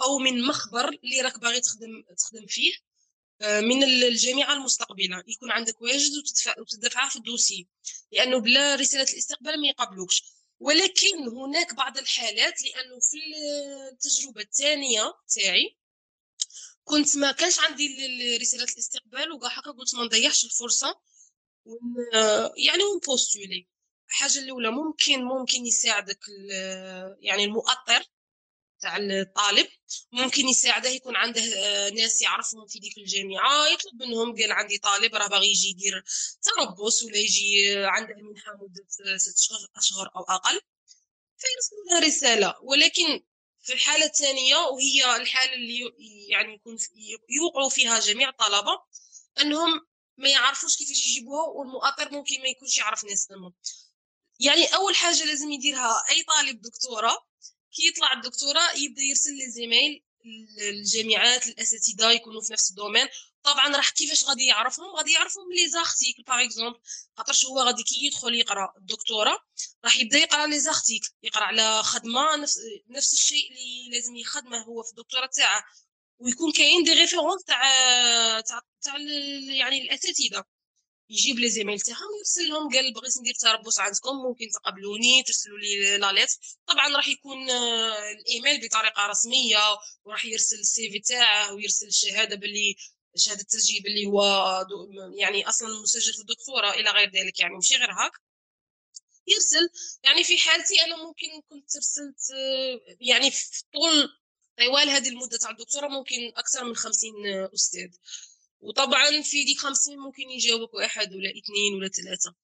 [0.00, 2.72] أو من مخبر اللي راك باغي تخدم تخدم فيه.
[3.42, 5.22] من الجامعة المستقبلة.
[5.28, 6.12] يكون عندك واجد
[6.58, 7.68] وتدفعها في الدوسي
[8.12, 10.22] لأنه بلا رسالة الاستقبال ما يقبلوكش
[10.60, 13.18] ولكن هناك بعض الحالات لأنه في
[13.92, 15.76] التجربة الثانية تاعي
[16.84, 17.86] كنت ما كانش عندي
[18.36, 21.00] رسالة الاستقبال وكاع هكا قلت ما نضيعش الفرصة.
[22.56, 23.68] يعني ونبوستولي
[24.08, 26.20] الحاجة الأولى ممكن ممكن يساعدك
[27.20, 28.04] يعني المؤطر.
[28.82, 29.68] تاع الطالب
[30.12, 35.14] ممكن يساعده يكون عنده آه، ناس يعرفهم في ديك الجامعة يطلب منهم قال عندي طالب
[35.14, 36.04] راه باغي يجي يدير
[36.42, 40.60] تربص ولا يجي آه، عنده منحة مدة ست أشهر أو أقل.
[41.38, 42.54] فيرسلوا لها رسالة.
[42.62, 43.22] ولكن
[43.62, 45.92] في الحالة الثانية وهي الحالة اللي
[46.28, 46.76] يعني يكون
[47.28, 48.82] يوقعوا فيها جميع الطلبة
[49.40, 53.54] أنهم ما يعرفوش كيفاش يجيبوها والمؤطر ممكن ما يكونش يعرف ناس منهم.
[54.40, 57.26] يعني أول حاجة لازم يديرها أي طالب دكتوراه
[57.72, 60.02] كي يطلع الدكتوراه يبدأ يرسل les emails
[60.60, 63.08] الجامعات الاساتذه يكونوا في نفس ال domaine.
[63.42, 66.80] طبعا راح كيفاش غادي يعرفهم؟ غادي يعرفهم les articles par exemple
[67.16, 69.38] خاطرش هو غادي كي يدخل يقرأ الدكتوراه
[69.84, 71.08] راح يبدأ يقرأ les articles.
[71.22, 72.58] يقرأ على خدمة نفس
[72.88, 75.64] نفس الشيء اللي لازم يخدمه هو في الدكتوراه تاعه.
[76.18, 78.98] ويكون كاين des références تاع تاع
[79.50, 80.44] يعني الأساتذة.
[81.12, 85.98] يجيب les emails تاعهم ويرسل لهم قال بغيت ندير تربص عندكم ممكن تقبلوني ترسلوا لي
[85.98, 86.26] لا
[86.66, 89.58] طبعا راح يكون آه، الإيميل بطريقة رسمية
[90.04, 92.76] وراح يرسل ال CV تاعه ويرسل الشهادة باللي
[93.16, 94.22] شهادة التسجيل باللي هو
[95.18, 98.12] يعني أصلا مسجل في الدكتوراه إلى غير ذلك يعني ماشي غير هاك.
[99.26, 99.68] يرسل
[100.04, 104.08] يعني في حالتي أنا ممكن كنت رسلت آه، يعني في طول
[104.58, 107.14] طوال هذه المدة تاع الدكتوراه ممكن أكثر من خمسين
[107.54, 107.90] أستاذ.
[108.62, 112.34] وطبعا في ديك خمسين ممكن يجاوبك واحد ولا اثنين ولا ثلاثة.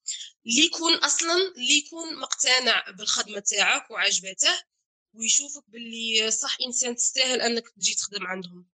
[0.45, 4.61] اللي يكون أصلا اللي يكون مقتنع بالخدمة تاعك وعجبته
[5.13, 8.67] ويشوفك باللي صح إنسان تستاهل أنك تجي تخدم عندهم.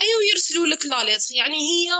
[0.00, 1.90] أيوة يرسلوا لك la lettre يعني هي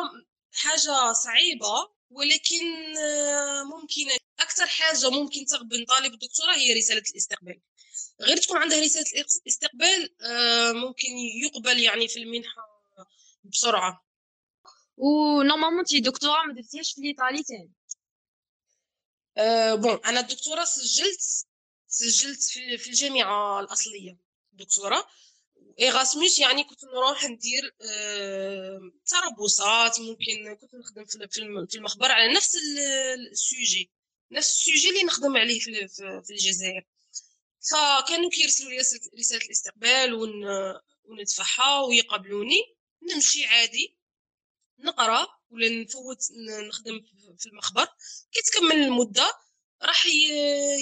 [0.52, 4.06] حاجة صعيبة ولكن آه، ممكن
[4.40, 7.60] أكثر حاجة ممكن تغبن طالب الدكتوراه هي رسالة الاستقبال.
[8.20, 9.06] غير تكون عندها رسالة
[9.46, 12.62] الاستقبال آه، ممكن يقبل يعني في المنحة
[13.44, 14.05] بسرعة.
[14.96, 17.72] و normalement تي دكتوراه ما درتيهاش في الايطالي تاني
[19.36, 21.46] أه bon أنا الدكتوراه سجلت
[21.88, 24.16] سجلت في, في الجامعة الاصليه
[24.52, 25.06] دكتوراه
[25.80, 31.04] ايغاسموس يعني كنت نروح ندير أه تربصات ممكن كنت نخدم
[31.66, 32.56] في المخبر على نفس
[33.32, 33.90] السوجي.
[34.32, 35.88] نفس السوجي اللي نخدم عليه في,
[36.24, 36.86] في الجزائر.
[37.70, 38.78] فكانوا كيرسلوا لي
[39.18, 40.14] رسالة الاستقبال
[41.04, 42.76] وندفعها ويقبلوني
[43.12, 43.96] نمشي عادي.
[44.78, 46.18] نقرأ ولا نفوت
[46.68, 47.00] نخدم
[47.38, 47.86] في المخبر.
[48.32, 49.32] كي تكمل المدة
[49.82, 50.06] راح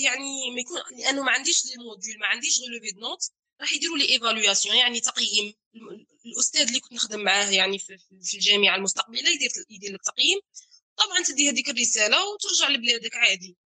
[0.05, 3.31] يعني ما يكون لأنه ما عنديش les modules ما عنديش غير les notes
[3.61, 5.55] راح يديروا لي évaluation يعني تقييم.
[6.27, 7.99] الأستاذ اللي كنت نخدم معاه يعني في
[8.35, 10.41] الجامعة المستقبله يدير يدير لك تقييم
[10.97, 13.57] طبعا تدي هذيك الرسالة وترجع لبلادك عادي.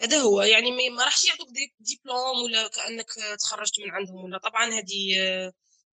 [0.00, 0.42] هذا هو.
[0.42, 1.48] يعني ما راحش يعطوك
[1.80, 4.38] ديبلوم ولا كأنك تخرجت من عندهم ولا.
[4.38, 5.52] طبعا هذه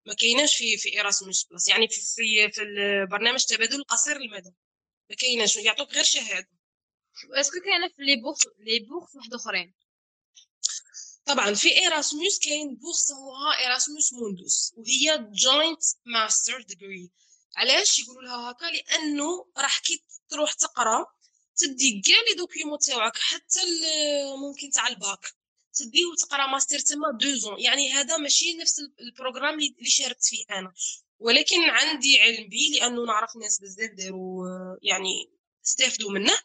[0.07, 4.55] ما كايناش في في Erasmus Plus يعني في في, في البرنامج التبادل القصير المدى
[5.11, 6.49] ما كايناش يعطوك غير شهادة.
[7.35, 9.75] est-ce que كاينة في les bourses les bourses واحد أخرين؟
[11.27, 17.11] طبعا في Erasmus كاين بوغ سموها Erasmus Mundus وهي joint master degree
[17.57, 21.07] علاش يقولوا لها هكا؟ لأنه راح كي تروح تقرأ
[21.57, 23.61] تدي كاع les documents تاعك حتى
[24.37, 25.36] ممكن تاع الباك.
[25.77, 30.45] تديه وتقرا ماستر تما deux ans يعني هذا ماشي نفس ال programme اللي شاركت فيه
[30.51, 30.73] أنا.
[31.19, 34.47] ولكن عندي علم به لأنه نعرف ناس بزاف داروا
[34.83, 35.33] يعني
[35.67, 36.39] استفدوا منه.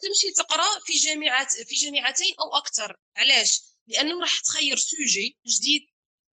[0.00, 2.96] تمشي تقرا في جامعات في جامعتين أو أكثر.
[3.16, 5.82] علاش؟ لأنه راح تخير sujet جديد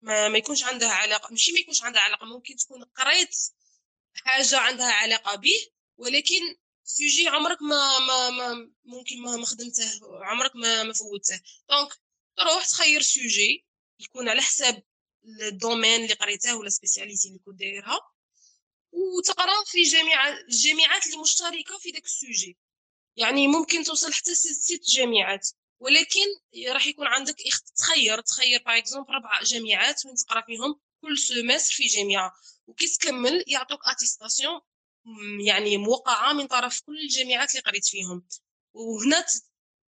[0.02, 3.36] ما, ما يكونش عندها علاقه ماشي ما يكونش عندها علاقة ممكن تكون قريت
[4.14, 10.56] حاجة عندها علاقة به ولكن sujet عمرك ما ما, ما ممكن ما, ما خدمته عمرك
[10.56, 11.40] ما ما فوتته.
[11.68, 11.92] donc
[12.36, 13.66] تروح تخير sujet
[14.00, 14.82] يكون على حساب
[15.24, 18.00] ال domaine اللي قريته ولا spécialité اللي كنت دايرها
[18.92, 22.58] وتقرأ في جامعة الجامعات اللي مشتركة في داك ال sujet
[23.16, 25.48] يعني ممكن توصل حتى ست جامعات
[25.80, 26.26] ولكن
[26.68, 27.36] راح يكون عندك
[27.76, 32.32] تخير تخير par exemple ربع جامعات وين تقرأ فيهم كل semestre في جامعة
[32.66, 34.60] وكي تكمل يعطوك attestation
[35.46, 38.28] يعني موقعة من طرف كل الجامعات اللي قريت فيهم.
[38.72, 39.26] وهنا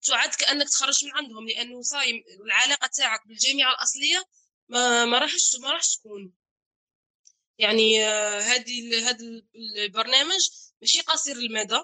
[0.03, 4.25] تعد كانك تخرج من عندهم لأنه صايم العلاقة تاعك بالجامعة الأصلية
[4.69, 6.33] ما ما راحش ما راحش تكون.
[7.59, 9.19] يعني هذه آه هذا
[9.85, 10.49] البرنامج
[10.81, 11.83] ماشي قصير المدى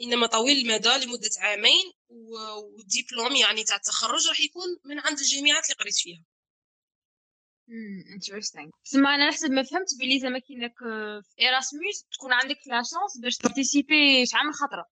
[0.00, 5.76] إنما طويل المدى لمدة عامين والدبلوم يعني تاع التخرج راح يكون من عند الجامعات اللي
[5.80, 6.24] قريت فيها.
[8.14, 10.74] interesting تسمى أنا نحسب ما فهمت بلي زعما كي إنك
[11.22, 14.86] في Erasmus تكون عندك la chance باش ت participer شحال من خطرة.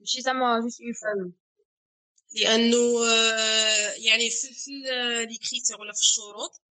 [0.00, 1.45] ماشي زعما juste une fois
[2.36, 4.70] لأنه آه، يعني في
[5.28, 6.62] les critères ولا في الشروط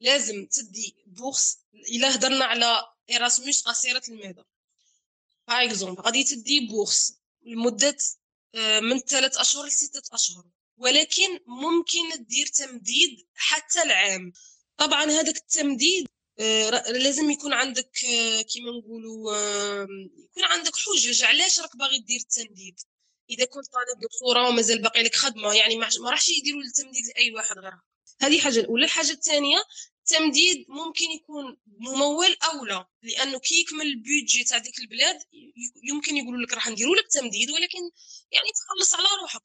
[0.00, 4.42] لازم تدي bourse إلا هضرنا على Erasmus قصيره المدى
[5.48, 7.96] par exemple غادي تدي bourse لمدة
[8.54, 10.44] آه، من ثلاث أشهر لستة أشهر
[10.76, 14.32] ولكن ممكن دير تمديد حتى العام.
[14.76, 17.90] طبعا هذاك التمديد آه، لازم يكون عندك
[18.48, 19.34] كيما نقولوا
[20.30, 21.24] يكون عندك حجج.
[21.24, 22.80] علاش راك باغي دير التمديد؟
[23.32, 27.58] إذا كنت طالب دكتوراه ومازال باقي لك خدمة يعني ما راحش يديروا التمديد لأي واحد
[27.58, 27.82] غيرها.
[28.20, 28.84] هذه حاجة الأولى.
[28.84, 29.58] الحاجة الثانية
[30.02, 35.18] التمديد ممكن يكون ممول أو لا لأنه كي يكمل ال budget تاع ديك البلاد
[35.82, 37.90] يمكن يقولوا لك راح نديروا لك تمديد ولكن
[38.30, 39.42] يعني تخلص على روحك.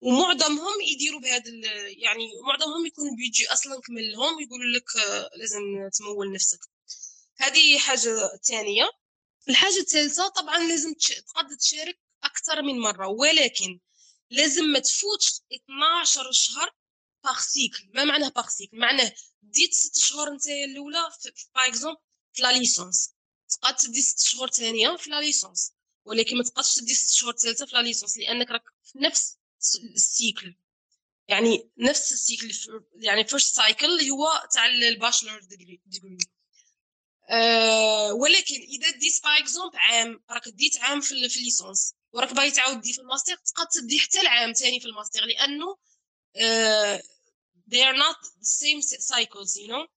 [0.00, 1.50] ومعظمهم يديروا بهذا
[1.86, 6.60] يعني معظمهم يكون ال budget أصلا كمل لهم يقولوا لك آه، لازم تمول نفسك.
[7.36, 8.90] هذه حاجة ثانية.
[9.48, 13.80] الحاجة الثالثة طبعا لازم تقدر تشارك أكثر من مرة ولكن
[14.30, 16.74] لازم ما تفوتش 12 شهر
[17.24, 21.10] par cycle ما معناه par cycle معناه ديت ست شهور نتايا الأولى
[21.54, 22.00] par exemple
[22.32, 23.14] في la licence
[23.48, 25.72] تقعد تدي ست شهور ثانية في la licence
[26.04, 29.38] ولكن ما تبقاش تدي ست شهور ثالثة في la licence لأنك راك في نفس
[29.94, 30.56] ال cycle
[31.28, 32.50] يعني نفس ال cycle
[32.94, 35.80] يعني first cycle هو تاع ال bachelor degree
[37.30, 42.50] أه ولكن إذا ديت par exemple عام راك ديت عام في ال licence وراك باغي
[42.50, 45.76] تعاود دي في الماستر تقدر تدي حتى العام ثاني في الماستر لأنه
[46.38, 47.02] uh,
[47.72, 49.88] they are not the same cycles you know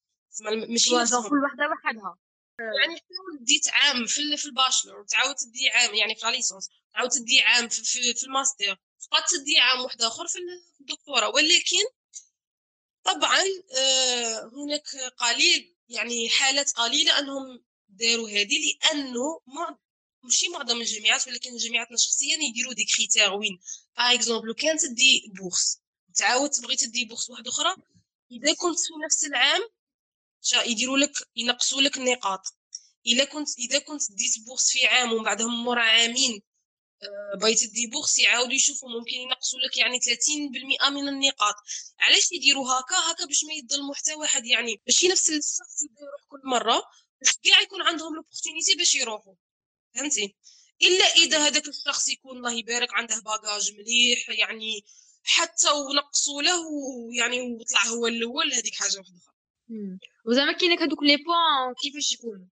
[0.69, 0.89] ماشي
[1.30, 2.17] كل وحدة وحدها.
[2.60, 7.10] يعني حاول ديت عام في في ال bachelor وتعاود تدي عام يعني في licence تعاود
[7.10, 10.39] تدي عام في, في, في الماستر تقدر تدي عام واحد اخر في
[10.82, 11.30] الدكتوراه.
[11.30, 11.84] ولكن
[13.04, 13.43] طبعا
[13.78, 19.41] آه هناك قليل يعني حالات قليلة أنهم داروا هذه لأنه
[20.25, 23.59] ماشي معظم الجامعات ولكن جامعاتنا شخصيا يديروا des critères وين؟
[23.97, 25.80] par exemple كان تدي bourse
[26.15, 27.75] تعاود تبغي تدي bourse واحدة أخرى
[28.31, 29.61] إذا كنت في نفس العام
[30.65, 32.41] يديروا لك ينقصوا لك النقاط.
[33.07, 36.41] الا كنت إذا كنت ديت bourse في عام ومن بعدهم مورا عامين
[37.03, 41.55] آه، بغيت تدي bourse يعاودوا يشوفوا ممكن ينقصوا لك يعني 30% من النقاط.
[41.99, 46.41] علاش يديروا هكا؟ هكا باش ما يظلموا حتى واحد يعني ماشي نفس الشخص يروح كل
[46.49, 46.83] مرة
[47.21, 49.33] باش كاع يكون عندهم l'opportunité باش يروحوا.
[49.95, 50.36] فهمتي؟
[50.81, 54.86] إلا إذا هذاك الشخص يكون الله يبارك عنده bagage مليح يعني
[55.23, 59.36] حتى ونقصوا له ويعني وطلع هو الأول هذيك حاجة واحدة أخرى.
[60.25, 62.45] وزعما كاين هذوك les points كيفاش يكونوا.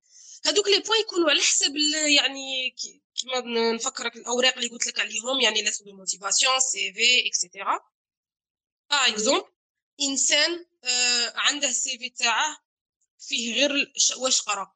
[0.45, 1.73] هذوك les points يكونوا على حسب
[2.17, 2.75] يعني
[3.15, 7.79] كيما نفكرك الأوراق اللي قلت لك عليهم يعني lettre de motivation CV et cetera
[8.89, 9.45] par exemple
[10.01, 12.57] إنسان آه عنده ال CV تاعه
[13.19, 14.73] فيه غير واش قرأ.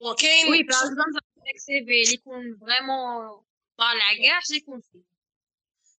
[0.00, 0.88] وكاين oui par
[1.46, 3.44] exemple CV اللي يكون vraiment
[3.78, 5.16] طالع كاع اش يكون فيه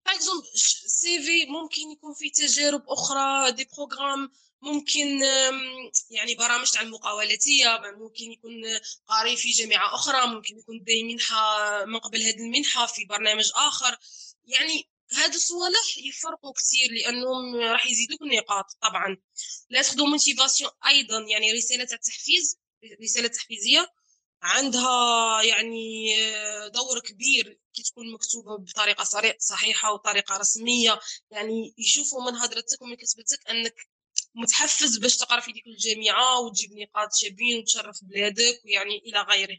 [0.07, 0.19] par
[0.87, 4.31] CV ممكن يكون فيه تجارب أخرى des programmes
[4.63, 5.21] ممكن
[6.11, 8.53] يعني برامج تاع المقاولاتية ممكن يكون
[9.07, 13.99] قاري في جامعة أخرى ممكن يكون داي منحة من قبل هذه المنحة في برنامج آخر.
[14.45, 19.17] يعني هاد الصوالح يفرقوا كثير لأنهم راح يزيدوك النقاط طبعا.
[19.71, 22.59] لا تاخذوا motivation أيضا يعني رسالة التحفيز
[23.03, 23.93] رسالة تحفيزية.
[24.47, 26.15] عندها يعني
[26.69, 29.05] دور كبير كي تكون مكتوبة بطريقة
[29.39, 31.01] صحيحة وطريقة رسمية.
[31.31, 33.75] يعني يشوفوا من هضرتك ومن كتبتك أنك
[34.35, 39.59] متحفز باش تقرأ في ديك الجامعة وتجيب نقاط شابين وتشرف بلادك ويعني إلى غيره.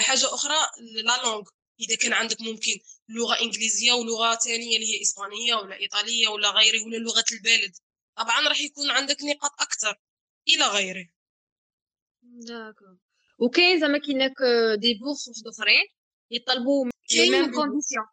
[0.00, 0.56] حاجة أخرى
[1.02, 1.48] لا لونغ
[1.80, 6.84] إذا كان عندك ممكن لغة إنجليزية ولغة ثانية اللي هي إسبانية ولا إيطالية ولا غيره
[6.84, 7.76] ولا لغة البلد.
[8.16, 10.00] طبعا راح يكون عندك نقاط أكثر
[10.48, 11.08] إلى غيره.
[12.22, 12.96] داكور.
[13.40, 14.18] وكاين زعما كاين
[14.80, 15.86] دي بورس واحد اخرين
[16.30, 18.06] يطلبوا mêmes conditions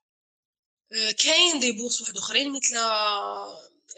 [1.23, 2.75] كاين des bourses واحد اخرين مثل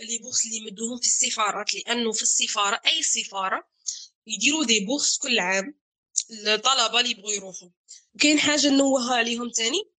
[0.02, 3.68] les bourses اللي يمدوهم في السفارات لأنه في السفارة أي سفارة
[4.28, 5.80] يديروا des bourses كل عام
[6.48, 7.70] الطلبه اللي يبغوا يروحوا.
[8.16, 9.92] وكاين حاجة نوهها عليهم تاني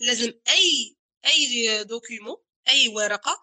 [0.00, 2.36] لازم أي أي document
[2.68, 3.40] أي ورقة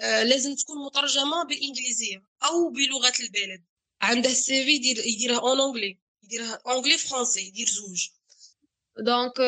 [0.00, 3.64] آه لازم تكون مترجمة بالإنجليزية أو بلغة البلد.
[4.00, 8.08] عنده ال CV يدير يديرها en anglais يديرها anglais français يدير زوج
[8.98, 9.40] donc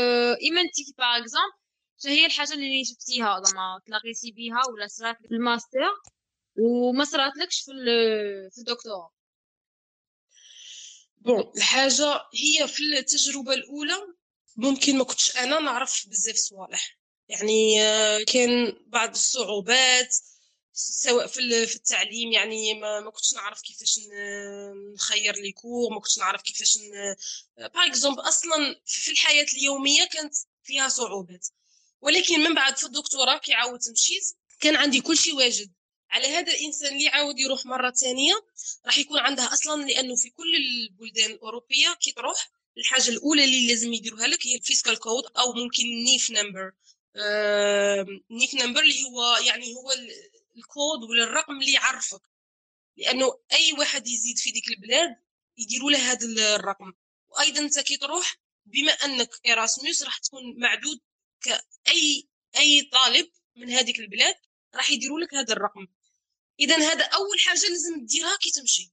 [0.43, 1.67] ايمنتي par exemple
[2.07, 5.81] هي الحاجة اللي شفتيها زعما تلاقيتي بيها ولا صرات في الماستر
[6.59, 7.73] وما صراتلكش في
[8.53, 9.13] في الدكتوراه
[11.17, 13.97] bon الحاجة هي في التجربه الاولى
[14.57, 17.77] ممكن ما كنتش أنا نعرف بزاف صوالح يعني
[18.25, 20.17] كان بعض الصعوبات
[20.79, 24.01] سواء في في التعليم يعني ما, ما كنتش نعرف كيفاش
[24.95, 26.79] نخير les cours ما كنتش نعرف كيفاش
[27.59, 30.35] par exemple أصلا في الحياة اليومية كانت
[30.65, 31.47] فيها صعوبات
[32.01, 34.25] ولكن من بعد في الدكتوراه كي عاودت مشيت
[34.61, 35.73] كان عندي كل شيء واجد.
[36.11, 38.35] على هذا الإنسان اللي عاود يروح مرة ثانية
[38.87, 43.93] راح يكون عندها أصلا لأنه في كل البلدان الأوروبية كي تروح الحاجة الأولى اللي لازم
[43.93, 46.73] يديروها لك هي ال fiscal code أو ممكن NIF number
[47.17, 49.93] آه NIF number اللي هو يعني هو
[50.57, 52.23] الكود ولا الرقم اللي يعرفك
[52.97, 55.17] لأنه أي واحد يزيد في ديك البلاد
[55.59, 56.93] يديروا له هذا الرقم.
[57.29, 61.01] وأيضا أنت كي تروح بما أنك إيراسموس راح تكون معدود
[61.41, 64.35] كأي أي طالب من هذيك البلاد
[64.75, 65.87] راح يديروا لك هذا الرقم.
[66.61, 68.93] اذا هذا أول حاجة لازم تديرها كي تمشي.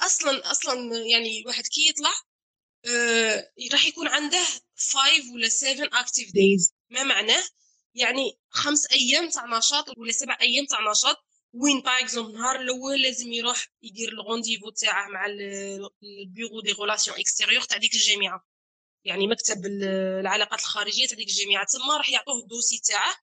[0.00, 2.12] أصلا أصلا يعني واحد كي يطلع
[2.86, 4.44] آه راح يكون عنده
[4.76, 7.42] 5 ولا 7 active days ما معناه
[7.94, 11.16] يعني خمس أيام تاع نشاط ولا سبع أيام تاع نشاط
[11.52, 15.26] وين par exemple النهار الأول لازم يروح يدير ال rendez-vous تاعه مع
[16.02, 18.46] ال bureau des relations extérieures تاع ديك الجامعة.
[19.04, 21.66] يعني مكتب العلاقات الخارجية تاع ديك الجامعة.
[21.66, 23.14] تما راح يعطوه ال dossier تاعه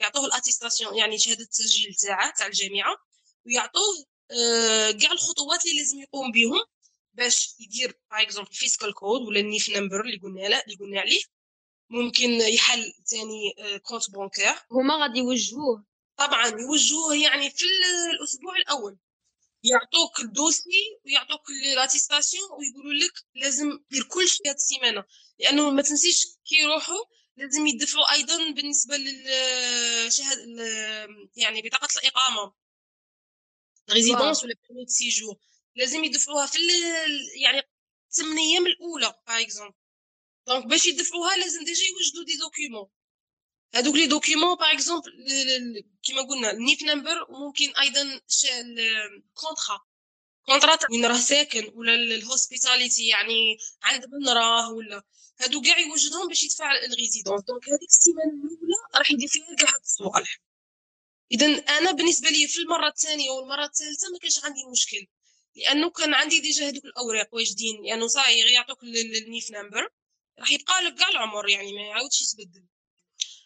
[0.00, 2.96] يعطوه ال attestation يعني شهادة التسجيل تاعه تاع الجامعة
[3.46, 6.64] ويعطوه آه، كاع الخطوات اللي لازم يقوم بهم
[7.14, 11.00] باش يدير par exemple fiscal code ولا ال NIF number اللي قلنا له اللي قلنا
[11.00, 11.22] عليه.
[11.92, 15.84] ممكن يحل ثاني compte bancaire هما غادي يوجهوه.
[16.16, 17.64] طبعا يوجهوه يعني في
[18.20, 18.98] الأسبوع الأول.
[19.64, 21.40] يعطوك ال dossier ويعطوك
[21.76, 25.04] l'attestation ويقولوا لك لازم دير كل شيء هاد السيمانة.
[25.38, 27.04] لأنه ما تنسيش كي يروحوا
[27.36, 30.42] لازم يدفعوا أيضا بالنسبة للشهاده
[31.36, 32.52] يعني بطاقة الإقامة.
[33.90, 35.36] résidence ولا permis séjour
[35.76, 36.58] لازم يدفعوها في
[37.42, 37.62] يعني
[38.10, 39.74] 8 أيام الأولى par exemple
[40.46, 42.88] donc باش يدفعوها لازم déjà يوجدوا des documents
[43.74, 45.12] هذوك les documents par exemple
[46.02, 48.20] كيما قلنا ال NIF number وممكن أيضا
[50.46, 55.02] contrat وين راه ساكن ولا ال hospitality يعني عند من راه ولا
[55.40, 59.68] هادو كاع يوجدهم باش يدفع ال résidence donc هذيك السيمانه الاولى راح يدير فيها كاع
[59.68, 60.40] هاد الصوالح
[61.32, 65.06] اذا أنا بالنسبة لي في المرة الثانية والمرة الثالثة ما كانش عندي مشكل.
[65.56, 67.82] لأنه كان عندي déjà هذوك الأوراق واجدين.
[67.84, 69.88] لأنه صاي يعطوك ال NIF number.
[70.38, 72.66] راح يبقى لك كاع العمر يعني ما يعاودش يتبدل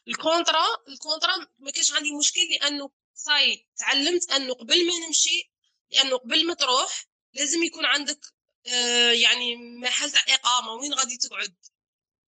[0.09, 5.51] ال contrat ال contrat ما كانش عندي مشكل لأنه صاي تعلمت أنه قبل ما نمشي
[5.91, 8.21] لأنه قبل ما تروح لازم يكون عندك
[8.67, 10.73] آه يعني محل تاع إقامة.
[10.73, 11.57] وين غادي تقعد؟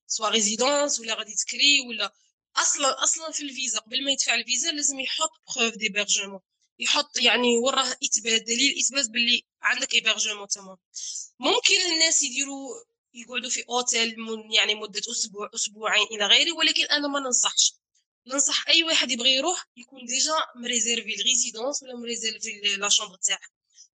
[0.06, 2.14] soit résidence ولا غادي تكري ولا
[2.56, 3.78] أصلا أصلا في الفيزا.
[3.78, 6.40] قبل ما يدفع الفيزا لازم يحط preuve d'hébergement
[6.78, 10.76] يحط يعني وراه اثبات دليل اثبات باللي عندك hébergement تمام.
[11.38, 12.74] ممكن الناس يديروا
[13.20, 14.16] يقعدوا في أوتيل
[14.50, 17.74] يعني مدة أسبوع أسبوعين إلى غيره ولكن أنا ما ننصحش.
[18.26, 23.38] ننصح أي واحد يبغي يروح يكون déjà مريزيرفي ال résidence ولا مريزيرفي la chambre تاعه.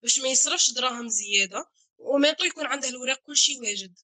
[0.02, 1.66] باش ما يصرفش دراهم زيادة
[1.98, 4.00] وميطو يكون عنده الوراق كلشي واجد.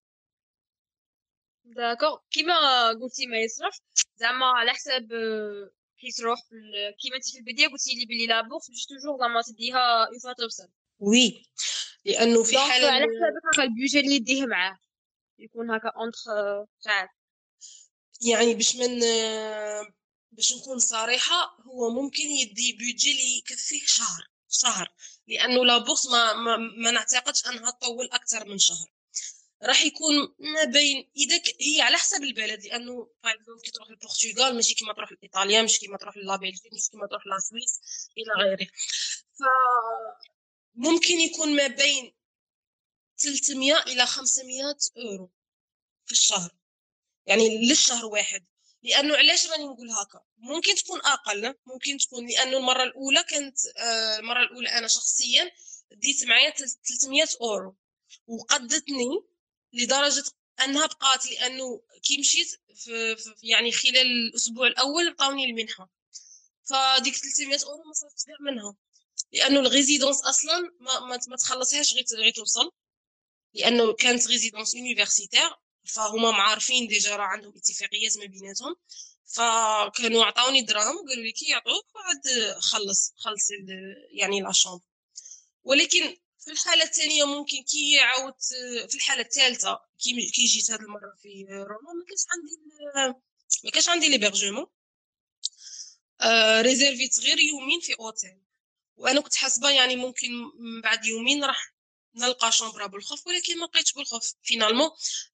[1.64, 3.80] d'accord كيما قلتي ما يصرف
[4.16, 5.08] زعما على حساب
[6.00, 6.40] كي تروح
[7.02, 10.70] كيما انت في البداية قلتي لي بلي la bourse toujours زعما تديها une fois توصل
[11.00, 11.46] oui
[12.06, 13.06] لأنه في حال على
[13.54, 14.80] حساب البيجي اللي يديه معاه.
[15.40, 17.08] يكون هكا entre شحال
[18.22, 19.00] يعني باش من
[20.32, 24.94] باش نكون صريحة هو ممكن يدي بيجي لي يكفيه شهر شهر
[25.28, 28.88] لأنه la bourse ما, ما, ما نعتقدش أنها تطول أكثر من شهر
[29.64, 31.42] راح يكون ما بين إذا.
[31.62, 35.98] هي على حسب البلد لأنه par كي تروح للبرتغال ماشي كيما تروح لإيطاليا ماشي كيما
[35.98, 37.80] تروح la Belgique ماشي كيما تروح la Suisse
[38.18, 38.68] إلى غيره
[39.34, 39.42] ف
[40.76, 42.14] ممكن يكون ما بين
[43.20, 45.32] 300 إلى 500 أورو
[46.06, 46.52] في الشهر.
[47.26, 48.46] يعني للشهر واحد.
[48.84, 54.20] لأنه علاش راني نقول هكا؟ ممكن تكون أقل ممكن تكون لأنه المرة الأولى كانت آه،
[54.20, 55.52] المرة الأولى أنا شخصيا
[55.92, 57.76] ديت معايا 300 أورو.
[58.28, 59.24] وقدتني
[59.74, 60.24] لدرجة
[60.64, 65.90] أنها بقات لأنه كي مشيت في, يعني خلال الأسبوع الأول عطاوني المنحة.
[66.64, 68.76] فديك 300 أورو ما صرفتش منها.
[69.34, 72.72] لأنه ال résidence أصلا ما, ما تخلصهاش غير غير توصل.
[73.54, 75.50] لأنه كانت résidence universitaire
[75.86, 78.76] فهما معارفين déjà راه عندهم اتفاقيات ما بيناتهم.
[79.26, 83.48] فكانوا عطاوني دراهم وقالوا لي كي يعطوك بعد خلص خلص
[84.12, 84.80] يعني لا
[85.64, 88.34] ولكن في الحالة الثانية ممكن كي يعاود
[88.90, 93.16] في الحالة الثالثة كي كي جيت هذه المرة في روما ما كانش عندي
[93.64, 94.66] ما كانش عندي l'hébergement
[96.22, 98.42] آه ريزيرفيت غير يومين في أوتيل.
[98.98, 101.74] وأنا كنت حاسبة يعني ممكن من بعد يومين راح
[102.20, 104.34] نلقى chambre بالخف ولكن ما لقيتش بالخف.
[104.44, 104.90] finalement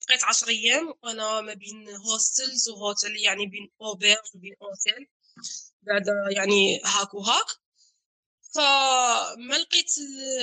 [0.07, 5.07] بقيت عشر أيام وأنا ما بين hostels و hôtel يعني بين auberge وبين اوتيل
[5.81, 7.45] بعد يعني هاك وهاك
[8.55, 9.91] فما لقيت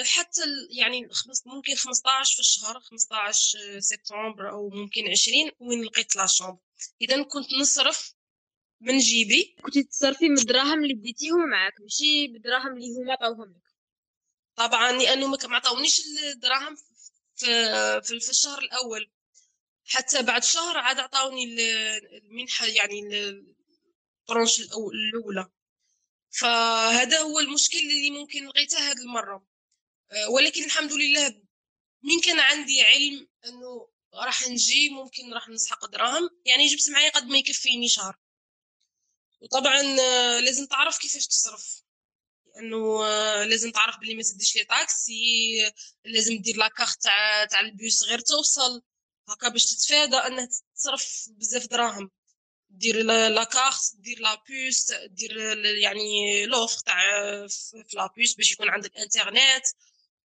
[0.04, 0.40] حتى
[0.70, 1.08] يعني
[1.46, 6.60] ممكن 15 في الشهر 15 سبتمبر أو ممكن 20 وين لقيت لا شومبر
[7.00, 8.14] إذا كنت نصرف
[8.80, 9.56] من جيبي.
[9.62, 13.61] كنت تصرفي من الدراهم اللي بديتيهم معاك ماشي بالدراهم اللي هما عطاوهم
[14.56, 16.76] طبعا لأنه ما عطاونيش الدراهم
[17.36, 17.46] في,
[18.02, 19.10] في, الشهر الأول.
[19.84, 21.44] حتى بعد شهر عاد عطاوني
[22.18, 23.00] المنحة يعني
[24.20, 25.50] ال tranche الأولى.
[26.30, 29.46] فهذا هو المشكل اللي ممكن لقيته هذه المرة.
[30.28, 31.42] ولكن الحمد لله
[32.02, 36.30] من كان عندي علم أنه راح نجي ممكن راح نسحق دراهم.
[36.46, 38.18] يعني جبت معايا قد ما يكفيني شهر.
[39.40, 39.82] وطبعا
[40.40, 41.82] لازم تعرف كيفاش تصرف.
[42.54, 45.12] لأنه آه، لازم تعرف بلي ما تديش les taxis
[46.04, 48.82] لازم دير la carte تاع تاع البيس غير توصل.
[49.28, 52.10] هكا باش تتفادى إنه تصرف بزاف دراهم.
[52.70, 55.36] دير la carte دير la puce دير
[55.78, 56.96] يعني l'offre تاع
[57.48, 59.64] في la puce باش يكون عندك إنترنت.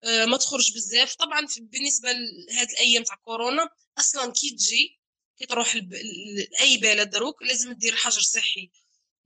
[0.05, 1.15] آه، ما تخرج بزاف.
[1.15, 3.69] طبعا بالنسبة لهاد الأيام تاع كورونا
[3.99, 5.01] أصلا كي تجي
[5.39, 8.71] كي تروح لأي بلد دروك لازم دير حجر صحي.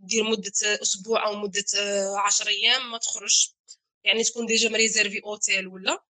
[0.01, 1.65] دير مدة أسبوع أو مدة
[2.25, 3.49] عشر أيام ما تخرج.
[4.05, 6.05] يعني تكون déjà م réservé hôtel ولا؟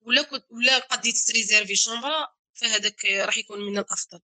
[0.00, 4.20] ولا كنت ولا قديت ت réserver chambre فهذاك راح يكون من الأفضل.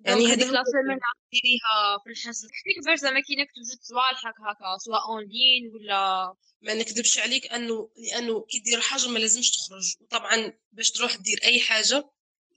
[0.00, 0.98] يعني هذيك la semaine
[1.32, 2.46] ديريها في الحجز.
[2.74, 8.44] كيفاش زعما كاينة توجد صوالحك هكا سواء en ligne ولا ما نكذبش عليك انه لأنه
[8.44, 9.94] كي دير حاجة ما لازمش تخرج.
[10.00, 12.10] وطبعا باش تروح دير أي حاجة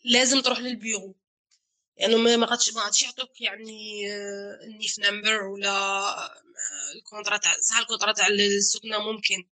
[0.03, 1.15] لازم تروح للبيرو.
[1.97, 6.41] يعني ما غاديش ما غاديش يعطوك يعني آه، ال NIF number ولا آه،
[6.95, 9.49] ال contrat تاع صح ال contrat تاع السكنة ممكن.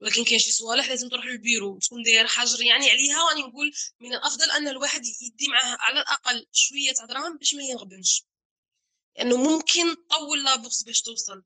[0.00, 4.14] ولكن كاين شي صوالح لازم تروح للبيرو وتكون داير حجر يعني عليها واني نقول من
[4.14, 8.24] الأفضل أن الواحد يدي معاه على الأقل شوية تاع دراهم باش ما ينغبنش.
[9.16, 11.42] لأنه يعني ممكن طول la bourse باش توصل.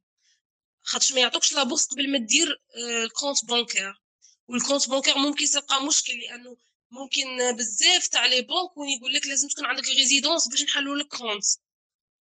[0.82, 4.02] خاطش ما يعطوكش la bourse قبل ما دير آه، ال compte bancaire.
[4.48, 6.56] وال compte bancaire ممكن تلقى مشكل لأنه
[6.92, 11.08] ممكن بزاف تاع les banques وين يقول لك لازم تكون عندك résidence باش نحلوا لك
[11.08, 11.44] compte.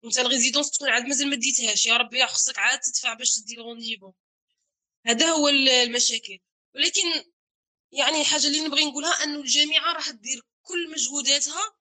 [0.03, 1.87] وانت ال résidence تكون عاد مازال ما ديتهاش.
[1.87, 4.13] يا ربي خصك عاد تدفع باش تدي ال rendez-vous
[5.07, 6.39] هذا هو المشاكل.
[6.75, 7.03] ولكن
[7.93, 11.77] يعني الحاجة اللي نبغي نقولها أنه الجامعة راح تدير كل مجهوداتها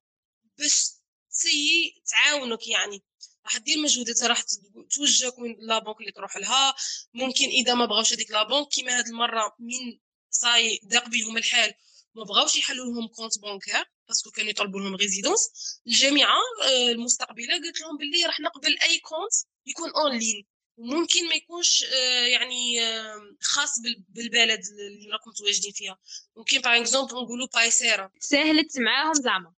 [0.58, 0.90] باش
[1.32, 3.04] ت essayer تعاونك يعني.
[3.46, 4.44] راح دير مجهوداتها راح
[4.92, 6.76] توجهك من la banque اللي تروح لها.
[7.14, 11.74] ممكن إذا ما بغاوش هذيك la banque كيما هاد المرة من صاي ضاق بهم الحال.
[12.16, 15.50] ما بغاوش يحلوا لهم compte bancaire parce que كانوا يطلبوا لهم résidence
[15.88, 19.34] الجامعة آه، المستقبلة قالت لهم باللي راح نقبل أي compte
[19.66, 20.46] يكون en ligne
[20.78, 26.00] ممكن ما يكونش آه، يعني آه، خاص بالبلد اللي راكم متواجدين فيها.
[26.38, 29.54] ممكن par exemple نقولوا Paysera سهلت معاهم زعما.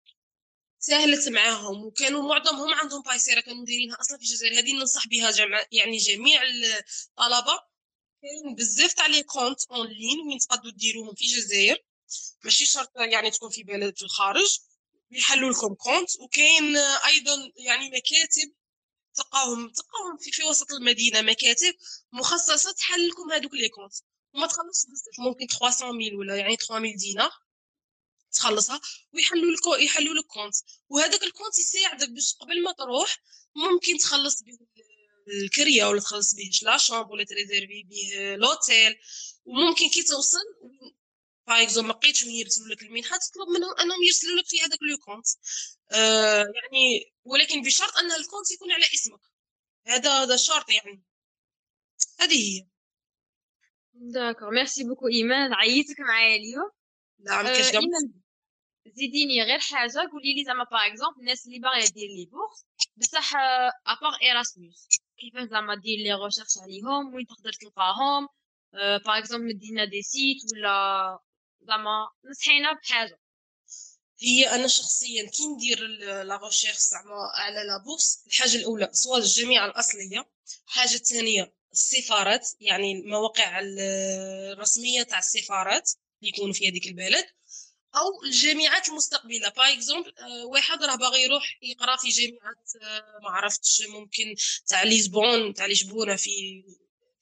[0.78, 1.84] سهلت معاهم.
[1.84, 4.58] وكانوا معظمهم عندهم Paysera كانوا دايرينها أصلا في الجزائر.
[4.58, 7.60] هذه ننصح بها جمع يعني جميع الطلبة.
[8.22, 11.84] كاين بزاف تاع les comptes en ligne وين تقدروا ديروهم في الجزائر.
[12.44, 14.58] ماشي شرط يعني تكون في بلد في الخارج
[15.10, 16.76] يحلوا لكم compte وكاين
[17.06, 18.52] أيضا يعني مكاتب
[19.14, 21.74] تلقاهم تلقاهم في, في وسط المدينة مكاتب
[22.12, 23.94] مخصصة تحل لكم هذوك les comptes
[24.34, 27.30] وما تخلصش بزاف ممكن 300 mille ولا يعني 3000 دينار
[28.32, 28.80] تخلصها
[29.12, 30.54] ويحلوا لك يحلوا لك compte
[30.88, 33.22] وهذاك ال compte يساعدك باش قبل ما تروح
[33.54, 34.58] ممكن تخلص به
[35.28, 38.96] الكريه ولا تخلص به la chambre ولا ت réserver به l'hôtel
[39.44, 40.44] وممكن كي توصل
[41.46, 44.78] par exemple ما لقيتش وين يرسلوا لك المنحه تطلب منهم أنهم يرسلوا لك في هذاك
[44.82, 45.26] le compte.
[45.92, 49.20] آه يعني ولكن بشرط أن ال compte يكون على اسمك.
[49.86, 51.02] هذا هذا شرط يعني.
[52.20, 52.66] هذه هي.
[53.94, 56.70] d'accord merci beaucoup ايمان عيطتك معايا اليوم.
[57.18, 57.72] لا ما كاش
[58.86, 59.98] زيديني غير حاجة.
[60.12, 62.66] قولي لي زعما par exemple الناس اللي باغية دير les bourses
[62.96, 63.36] بصح
[63.86, 64.88] à part Erasmus
[65.18, 68.28] كيفاش زعما دير les recherches عليهم؟ وين تقدر تلقاهم؟
[68.72, 71.18] par exemple مدينا des sites ولا
[71.66, 73.20] زعما نصحينا بحاجة.
[74.20, 75.86] هي أنا شخصيا كي ندير
[76.22, 80.30] la recherche زعما على la bourse الحاجة الأولى سواء الجامعة الأصلية
[80.66, 87.26] الحاجة الثانية السفارات يعني المواقع الرسمية تاع السفارات اللي يكونوا في هذيك البلد
[87.94, 89.48] أو الجامعات المستقبلة.
[89.48, 90.12] par exemple
[90.44, 94.34] واحد راه باغي يروح يقرأ في جامعة آه، ما عرفتش ممكن
[94.66, 96.64] تاع لشبون تاع لشبونة في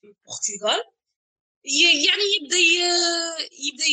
[0.04, 0.84] البرتغال
[1.64, 2.58] يعني يبدا
[3.52, 3.84] يبدا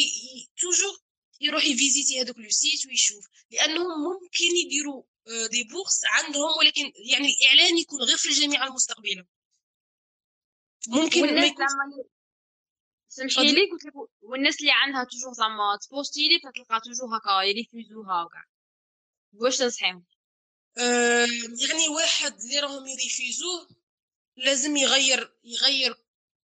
[0.62, 0.98] toujours
[1.42, 5.04] يروح ي visiter هذوك les sites ويشوف لأنهم ممكن يديروا
[5.52, 9.26] des آه، bourses عندهم ولكن يعني الاعلان يكون غير في الجامعة المستقبله
[10.88, 11.66] ممكن ما يكون
[13.12, 17.42] سمحي لي قلت لك والناس اللي عندها toujours زعما ت poster لي فتلقى toujours هكا
[17.42, 18.46] يريفيزوها وكاع.
[19.34, 20.06] واش تنصحيهم؟
[20.78, 21.28] أه
[21.70, 23.68] يعني واحد اللي راهم يريفيزوه
[24.36, 25.96] لازم يغير يغير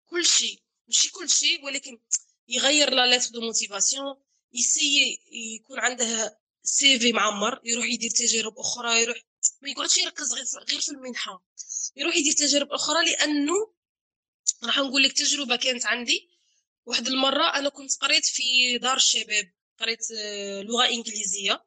[0.10, 0.63] كل شيء.
[0.88, 2.00] ماشي كل شيء ولكن
[2.48, 4.16] يغير la lettre de motivation
[4.54, 9.18] يسيي يكون عنده CV معمر يروح يدير تجارب أخرى يروح
[9.62, 10.34] ما يقعدش يركز
[10.70, 11.44] غير في المنحة.
[11.96, 13.74] يروح يدير تجارب أخرى لأنه
[14.64, 16.30] راح نقول لك تجربة كانت عندي.
[16.86, 21.66] واحد المرة أنا كنت قريت في دار الشباب قريت آه، لغة إنجليزية.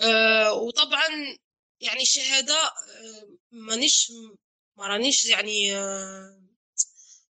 [0.00, 1.38] آه، وطبعا
[1.80, 4.12] يعني شهادة آه، مانيش
[4.76, 5.74] ما رانيش يعني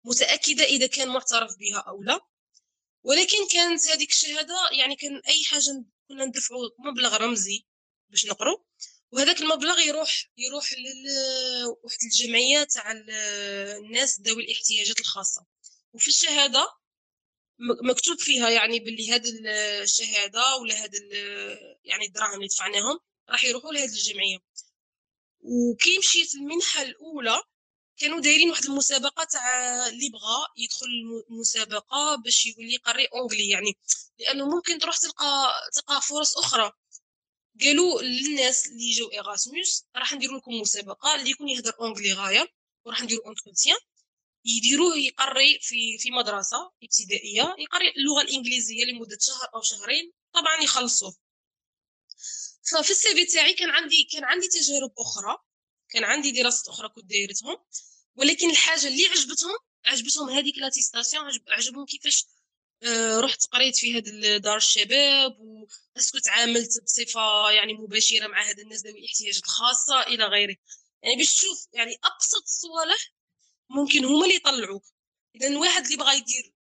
[0.03, 2.19] متأكدة إذا كان معترف بها أو لا.
[3.03, 7.65] ولكن كانت هذيك الشهادة يعني كان أي حاجة كنا ندفعوا مبلغ رمزي
[8.09, 8.65] باش نقرو.
[9.11, 15.45] وهذاك المبلغ يروح يروح لواحد الجمعية تاع الناس ذوي الاحتياجات الخاصة.
[15.93, 16.67] وفي الشهادة
[17.59, 19.33] مكتوب فيها يعني باللي هذه
[19.83, 20.99] الشهادة ولا هذا
[21.83, 22.99] يعني الدراهم اللي دفعناهم
[23.29, 24.37] راح يروحوا لهذه الجمعية.
[25.41, 27.41] وكي مشيت المنحة الأولى
[28.03, 30.85] كانوا دايرين واحد المسابقة تاع اللي بغى يدخل
[31.29, 33.77] المسابقة باش يولي يقري اونغلي يعني
[34.19, 36.71] لأنه ممكن تروح تلقى تلقى فرص أخرى.
[37.61, 42.47] قالوا للناس اللي جاو إيراسموس راح نديروا لكم مسابقة اللي يكون يهدر اونغلي غاية
[42.85, 43.77] وراح نديروا entretien
[44.45, 51.15] يديروه يقري في في مدرسة ابتدائية يقري اللغة الإنجليزية لمدة شهر أو شهرين طبعا يخلصوه
[52.71, 55.37] ففي ال CV تاعي كان عندي كان عندي تجارب أخرى
[55.89, 57.57] كان عندي دراسات أخرى كنت دايرتهم.
[58.15, 62.25] ولكن الحاجة اللي عجبتهم عجبتهم هذيك l'attestation عجبهم كيفاش
[62.83, 68.59] آه، رحت قريت في هذا دار الشباب parce que تعاملت بصفة يعني مباشرة مع هاد
[68.59, 70.55] الناس ذوي الاحتياجات الخاصة إلى غيره
[71.03, 73.13] يعني باش تشوف يعني أبسط الصوالح
[73.69, 74.83] ممكن هما اللي يطلعوك.
[75.35, 76.53] إذا واحد اللي بغى يدير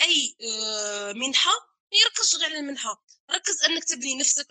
[0.00, 1.50] أي آه، منحة
[1.92, 3.04] ما يركزش غير على المنحة.
[3.30, 4.46] ركز أنك تبني نفسك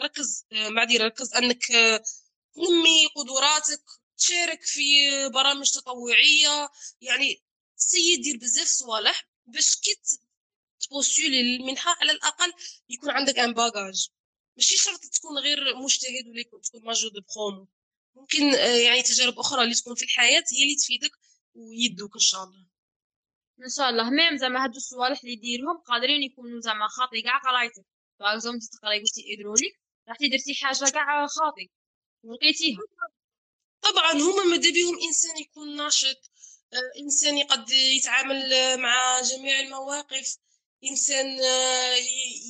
[0.00, 1.66] ركز آه، معذره ركز أنك
[2.54, 3.84] تنمي قدراتك.
[4.18, 4.80] تشارك في
[5.34, 6.68] برامج تطوعية.
[7.00, 7.42] يعني
[7.76, 9.96] سيدي دير بزاف صوالح باش كي
[10.80, 12.52] تبوستولي للمنحه على الأقل
[12.88, 14.08] يكون عندك ان باجاج
[14.56, 17.68] ماشي شرط تكون غير مجتهد ولا تكون major de promo
[18.14, 21.10] ممكن آه، يعني تجارب أخرى اللي تكون في الحياة هي اللي تفيدك
[21.54, 22.66] ويدوك إن شاء الله.
[23.64, 24.10] إن شاء الله.
[24.10, 27.84] même زعما هادو الصوالح اللي ديرهم قادرين يكونوا زعما خاطي كاع قرايتك.
[28.20, 28.40] باغ
[28.72, 31.70] تقراي قلتي hydraulique رحتي درتي حاجة كاع خاطي
[32.22, 32.78] ولقيتيها
[33.98, 36.30] طبعا هما ماذا بهم إنسان يكون ناشط
[36.72, 40.36] آه، إنسان يقد يتعامل مع جميع المواقف
[40.84, 41.94] إنسان آه،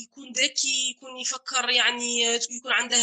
[0.03, 2.99] يكون ذكي يكون يفكر يعني يكون عنده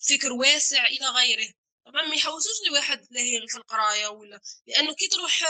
[0.00, 1.54] فكر واسع إلى غيره.
[1.86, 5.42] طبعا ما يحوسوش لواحد لا في القراية ولا لأنه كي تروح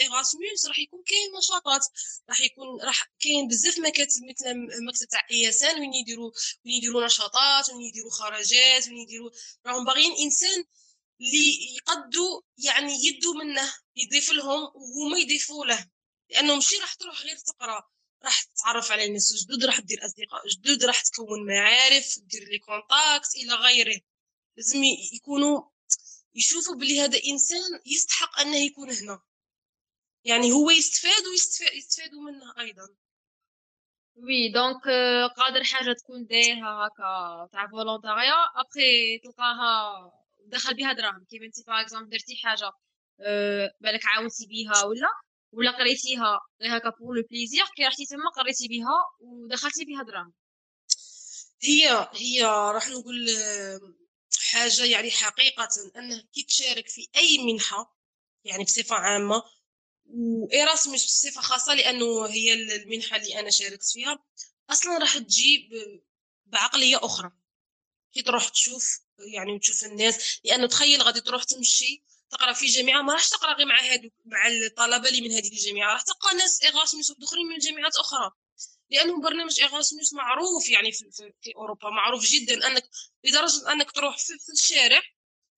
[0.00, 1.86] ايغاسموس آه، راح يكون كاين نشاطات
[2.28, 6.30] راح يكون راح كاين بزاف مكاتب مثل مكتب تاع إياسان وين يديروا
[6.66, 9.30] وين يديروا نشاطات وين يديروا خرجات وين يديروا
[9.66, 10.64] راهم باغيين إنسان
[11.20, 15.86] اللي يقدوا يعني يدوا منه يضيف لهم وهما يضيفوا له.
[16.30, 17.82] لأنه ماشي راح تروح غير تقرأ
[18.24, 23.36] راح تتعرف على ناس جدد راح دير أصدقاء جدد راح تكون معارف دير les contacts
[23.36, 24.00] إلى غيره.
[24.56, 25.62] لازم يكونوا
[26.34, 29.22] يشوفوا بلي هذا إنسان يستحق أنه يكون هنا.
[30.24, 32.88] يعني هو يستفاد ويستفادوا منه أيضا.
[34.16, 34.82] oui donc
[35.36, 41.24] قادر حاجة تكون دايرها هكا تاع volontariat après تلقاها دخل بها دراهم.
[41.30, 42.70] كيما انت par exemple درتي حاجة
[43.20, 45.08] أه بالك عاونتي بها ولا؟
[45.52, 50.32] ولا قريتيها غير هكا pour le plaisir كي رحتي تما قريتي بها ودخلتي بها دراهم؟
[51.62, 53.28] هي هي راح نقول
[54.50, 57.96] حاجة يعني حقيقة أنه كي تشارك في أي منحة
[58.44, 59.42] يعني بصفة عامة
[60.06, 64.18] و Erasmus بصفة خاصة لأنه هي المنحة اللي أنا شاركت فيها
[64.70, 65.68] أصلا راح تجي
[66.46, 67.30] بعقلية أخرى.
[68.16, 73.12] كي تروح تشوف يعني وتشوف الناس لأنه تخيل غادي تروح تمشي تقرأ في جامعة ما
[73.12, 77.10] راحش تقرأ غير مع هادو مع الطلبة اللي من هذيك الجامعة راح تلقى ناس Erasmus
[77.22, 78.30] اخرين من جامعات أخرى.
[78.90, 82.88] لأنه برنامج Erasmus معروف يعني في, في, في أوروبا معروف جدا أنك
[83.24, 85.02] لدرجة أنك تروح في, في الشارع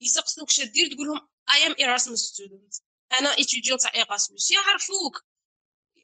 [0.00, 2.74] يسقسوك شدير تقول لهم I am Erasmus student
[3.20, 5.24] أنا étudiante تاع Erasmus يعرفوك.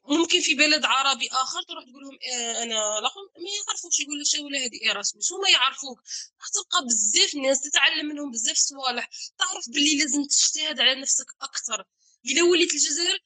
[0.08, 4.44] ممكن في بلد عربي آخر تروح تقول لهم آه أنا لهم ما يعرفوكش يقول لك
[4.44, 5.98] ولا هذه Erasmus هما يعرفوك.
[6.40, 9.08] راح تلقى بزاف ناس تتعلم منهم بزاف صوالح.
[9.38, 11.84] تعرف باللي لازم تجتهد على نفسك أكثر
[12.26, 13.18] إلا وليت الجزائر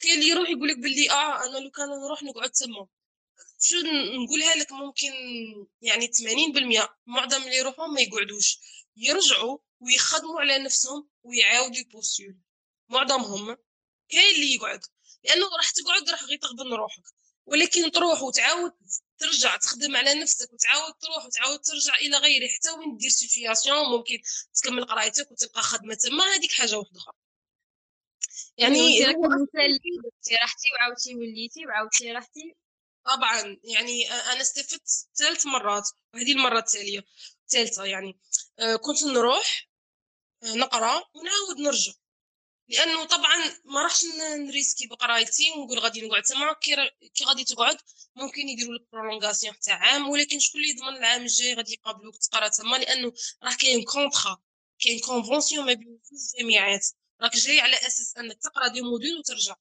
[0.00, 2.86] كاين اللي يروح يقول لك باللي آه أنا لو كان نروح نقعد تما.
[3.60, 3.76] شو
[4.24, 5.12] نقولها لك ممكن
[5.82, 8.58] يعني 80% معظم اللي يروحوا ما يقعدوش.
[8.96, 12.34] يرجعوا ويخدموا على نفسهم ويعاودوا يبوستيو.
[12.88, 13.56] معظمهم
[14.08, 14.80] كاين اللي يقعد.
[15.24, 17.02] لأنه راح تقعد راح غير تغبن روحك.
[17.46, 18.72] ولكن تروح وتعاود
[19.18, 24.18] ترجع تخدم على نفسك وتعاود تروح وتعاود ترجع إلى غيره حتى وين دير situation ممكن
[24.54, 25.94] تكمل قرايتك وتلقى خدمة.
[25.94, 27.14] تما هذيك حاجة واحدة أخرى.
[28.56, 29.04] يعني
[30.42, 32.54] رحتي وعاودتي وليتي وعاودتي رحتي
[33.04, 33.60] طبعا.
[33.64, 37.04] يعني أنا استفدت ثلاث مرات وهذه المرة التالية
[37.46, 38.18] الثالثة يعني.
[38.82, 39.68] كنت نروح
[40.44, 41.92] نقرأ ونعاود نرجع.
[42.68, 44.04] لأنه طبعا ما راحش
[44.38, 46.22] نريسكي بقرايتي ونقول غادي نقعد.
[46.22, 47.76] تما كي, غادي تقعد
[48.16, 52.48] ممكن يديروا لك prolongation تاع عام ولكن شكون اللي يضمن العام الجاي غادي يقابلوك تقرا
[52.48, 53.12] تما؟ لأنه
[53.42, 54.36] راه كاين contrat
[54.80, 56.86] كاين convention ما بين الجامعات
[57.22, 59.54] راك جاي على أساس أنك تقرا des modules وترجع.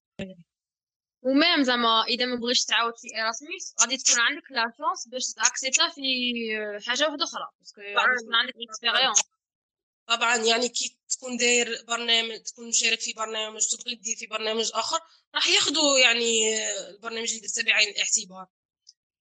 [1.22, 5.34] و même زعما إذا ما بغيتش تعاود في Erasmus غادي تكون عندك la chance باش
[5.34, 6.02] تاكسبتا في
[6.88, 9.22] حاجة واحدة أخرى parce que غادي تكون عندك expérience
[10.08, 15.00] طبعا يعني كي تكون داير برنامج تكون مشارك في برنامج تبغي دير في برنامج آخر
[15.36, 16.58] راح ياخذوا يعني
[16.90, 18.48] البرنامج اللي درت بعين الاعتبار.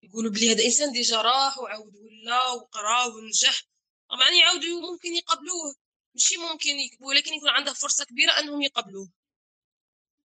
[0.03, 3.62] يقولوا بلي هذا إنسان déjà راح وعاود ولا وقرا ونجح.
[4.11, 5.74] طبعا يعاودوا ممكن يقبلوه.
[6.14, 6.70] ماشي ممكن
[7.01, 9.11] ولكن يكون عنده فرصة كبيرة أنهم يقبلوه.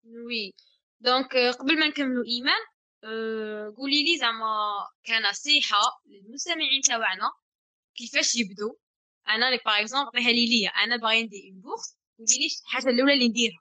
[0.05, 0.55] oui
[1.01, 2.61] donc قبل ما نكملوا إيمان
[3.05, 7.33] أه قولي لي زعما كنصيحه للمستمعين تاعنا
[7.95, 8.79] كيفاش يبدو؟
[9.29, 12.89] أنا لك par exemple عطيها لي ليا أنا باغي ندير une bourse قولي لي الحاجة
[12.89, 13.59] الأولى اللي نديرها؟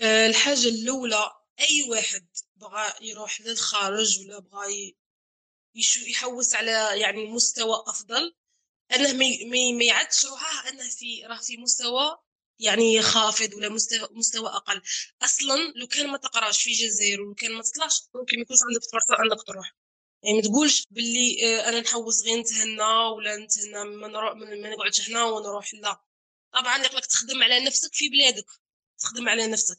[0.00, 1.30] أه الحاجة الأولى
[1.60, 2.26] أي واحد
[2.56, 4.94] بغى يروح للخارج ولا بغى
[6.06, 8.34] يحوس على يعني مستوى أفضل
[8.94, 9.12] أنه
[9.78, 12.18] ما يعدش روحه أنه في راه في مستوى
[12.58, 14.82] يعني خافض ولا مستوى, مستوى أقل.
[15.22, 18.82] أصلا لو كان ما تقراش في الجزائر ولو كان ما تطلعش ممكن ما يكونش عندك
[18.92, 19.74] فرصة انك تروح.
[20.24, 22.82] يعني ما تقولش باللي آه، أنا نحوس غير نتهنى
[23.16, 26.00] ولا نتهنى ما نروح ما نقعدش هنا ونروح لا.
[26.52, 28.46] طبعا يقلك تخدم على نفسك في بلادك
[28.98, 29.78] تخدم على نفسك.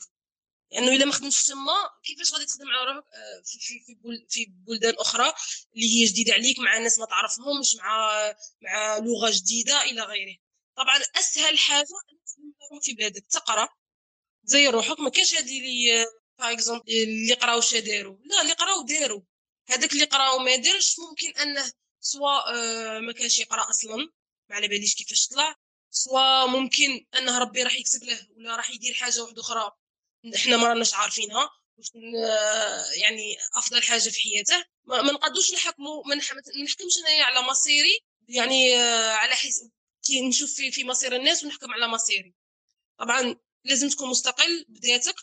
[0.71, 4.45] لأنه يعني إلا ما خدمتش تما كيفاش غادي تخدم على روحك آه، في في في,
[4.49, 5.33] بلدان أخرى
[5.75, 10.37] اللي هي جديدة عليك مع ناس ما تعرفهمش مع مع لغة جديدة إلى غيره.
[10.77, 11.87] طبعا أسهل حاجة
[12.81, 13.25] في بلادك.
[13.29, 13.69] تقرأ.
[14.43, 14.99] زي روحك.
[14.99, 16.05] ما كاينش هادي لي
[16.39, 19.21] par exemple اللي قراو شا داروا لا اللي قراو داروا
[19.67, 23.95] هذاك اللي قراو ما دارش ممكن أنه سواء آه، ما كانش يقرأ أصلا.
[24.49, 25.55] ما على باليش كيفاش طلع.
[25.89, 29.71] سواء ممكن أنه ربي راح يكتب له ولا راح يدير حاجة واحدة أخرى
[30.35, 31.49] إحنا ما راناش عارفينها.
[32.25, 34.65] آه، يعني أفضل حاجة في حياته.
[34.85, 37.99] ما نقدوش نحكموا ما نحكمش أنايا على مصيري.
[38.27, 39.71] يعني آه، على حسب
[40.03, 42.33] كي نشوف في في مصير الناس ونحكم على مصيري.
[42.97, 45.15] طبعا لازم تكون مستقل بذاتك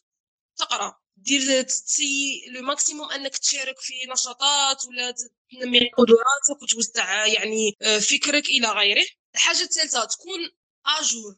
[0.56, 1.01] تقرأ.
[1.16, 5.14] دير تسيي le maximum أنك تشارك في نشاطات ولا
[5.50, 9.06] تنمي قدراتك وتوسع يعني آه، فكرك إلى غيره.
[9.34, 10.40] الحاجة الثالثة تكون
[10.86, 11.36] à jour.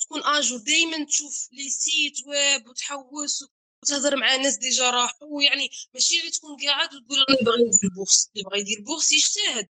[0.00, 0.58] تكون à jour.
[0.58, 3.44] دائما تشوف les sites web وتحوس
[3.82, 5.42] وتهضر مع ناس déjà راحوا.
[5.42, 8.30] يعني ماشي غير تكون قاعد وتقول أنا باغي ندير bourse.
[8.36, 9.68] اللي بغى يدير bourse يجتهد.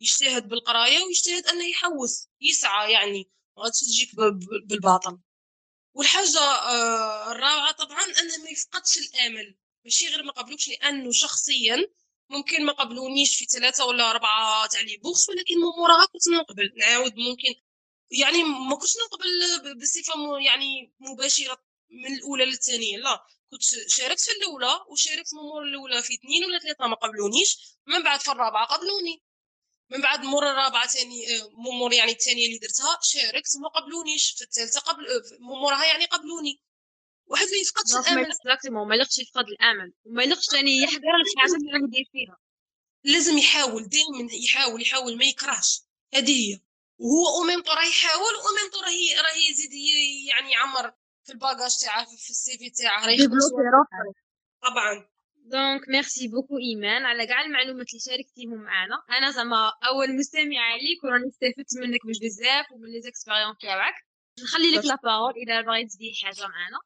[0.00, 3.30] يجتهد بالقراية ويجتهد أنه يحوس يسعى يعني.
[3.58, 4.14] ما تجيك
[4.66, 5.18] بالباطل.
[5.94, 11.76] والحاجة آه، الرابعه طبعا انه ما يفقدش الآمل ماشي غير ما قبلوكش لأنه شخصيا
[12.30, 16.72] ممكن ما قبلونيش في ثلاثة ولا أربعة تاع les bourses ولكن من موراها كنت نقبل
[16.76, 17.54] نعاود ممكن
[18.10, 24.80] يعني ما كنتش نقبل بصفة يعني مباشرة من الأولى للثانية لا كنت شاركت في الأولى
[24.88, 29.22] وشاركت من مور الأولى في اثنين ولا ثلاثة ما قبلونيش من بعد في الرابعة قبلوني.
[29.90, 34.80] من بعد مور الرابعه ثاني مور يعني الثانية اللي درتها شاركت ما قبلونيش في الثالثة
[34.80, 35.04] قبل
[35.40, 36.60] موراها يعني قبلوني.
[37.26, 38.26] واحد ما يفقدش الأمل.
[38.88, 39.92] ما يلقش يفقد الأمل.
[40.04, 42.36] وما يلقش ثاني يحضر الحاجة اللي راه يدير فيها.
[43.04, 45.82] لازم يحاول دائما يحاول يحاول ما يكرهش.
[46.14, 46.60] هذه هي.
[46.98, 49.72] وهو au même راه يحاول au même راه راه يزيد
[50.28, 50.92] يعني يعمر
[51.24, 53.12] في ال bagage تاعه في ال CV تاعه راه
[54.70, 55.08] طبعا.
[55.48, 59.02] donc merci beaucoup ايمان على كاع المعلومات اللي شاركتيهم معنا.
[59.10, 63.94] أنا زعما أول مستمعه ليك وراني استفدت منك بزاف ومن les expériences تاعك.
[64.42, 66.80] نخلي لك la parole إذا بغيت تزيد حاجة معنا.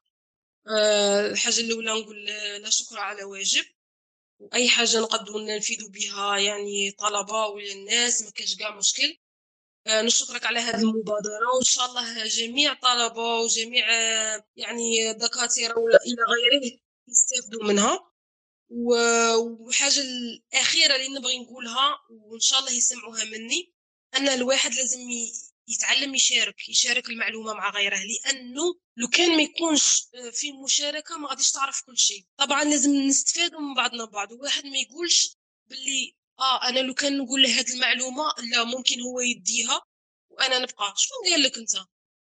[0.67, 2.25] أه الحاجة الأولى نقول
[2.61, 3.63] لا شكر على واجب.
[4.39, 9.17] وأي حاجة نقدروا نفيدوا بها يعني طلبة ولا الناس ما كاش كاع مشكل.
[9.87, 11.55] أه نشكرك على هذه المبادرة.
[11.55, 13.85] وإن شاء الله جميع طلبة وجميع
[14.55, 18.12] يعني دكاترة ولا إلى غيره يستافدوا منها.
[18.75, 23.73] وحاجة الأخيرة اللي نبغي نقولها وإن شاء الله يسمعوها مني
[24.15, 24.99] أن الواحد لازم
[25.67, 31.29] يتعلم يشارك يشارك المعلومة مع غيره لأنه لو كان ما يكونش آه، في مشاركة ما
[31.29, 32.25] غاديش تعرف كل شيء.
[32.37, 35.37] طبعا لازم نستفادوا من بعضنا بعض وواحد ما يقولش
[35.69, 39.81] باللي آه أنا لو كان نقول له هذه المعلومة لا ممكن هو يديها
[40.29, 41.75] وأنا نبقى شكون قال لك أنت؟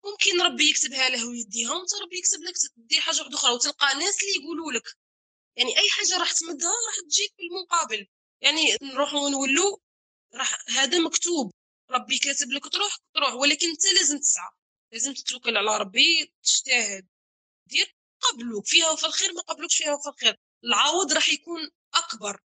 [0.04, 4.44] ممكن ربي يكتبها له ويديها وأنت ربي يكتب لك دير حاجة أخرى وتلقى ناس اللي
[4.44, 5.05] يقولوا لك.
[5.56, 8.06] يعني أي حاجة راح تمدها راح تجيك بالمقابل.
[8.40, 9.76] يعني نروحوا ونولوا
[10.34, 11.52] راح هذا مكتوب.
[11.90, 14.50] ربي كاتب لك تروح تروح ولكن أنت لازم تسعى.
[14.92, 17.06] لازم تتوكل على ربي تجتهد.
[17.66, 20.36] دير قبلوك فيها وفي الخير ما قبلوكش فيها وفي الخير.
[20.64, 22.40] العوض راح يكون أكبر.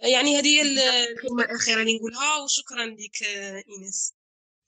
[0.00, 3.22] يعني هذه الكلمة الأخيرة اللي نقولها وشكرا لك
[3.68, 4.14] إيناس.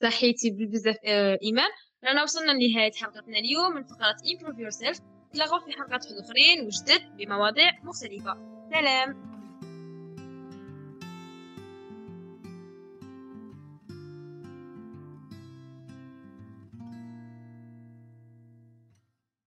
[0.03, 1.69] صحيتي بزاف آه، إيمان.
[2.03, 5.16] رانا وصلنا لنهاية حلقتنا اليوم من فقرة improve yourself.
[5.29, 8.37] نتلاقاو في حلقات أخرين وجدد بمواضيع مختلفة.
[8.73, 9.26] سلام.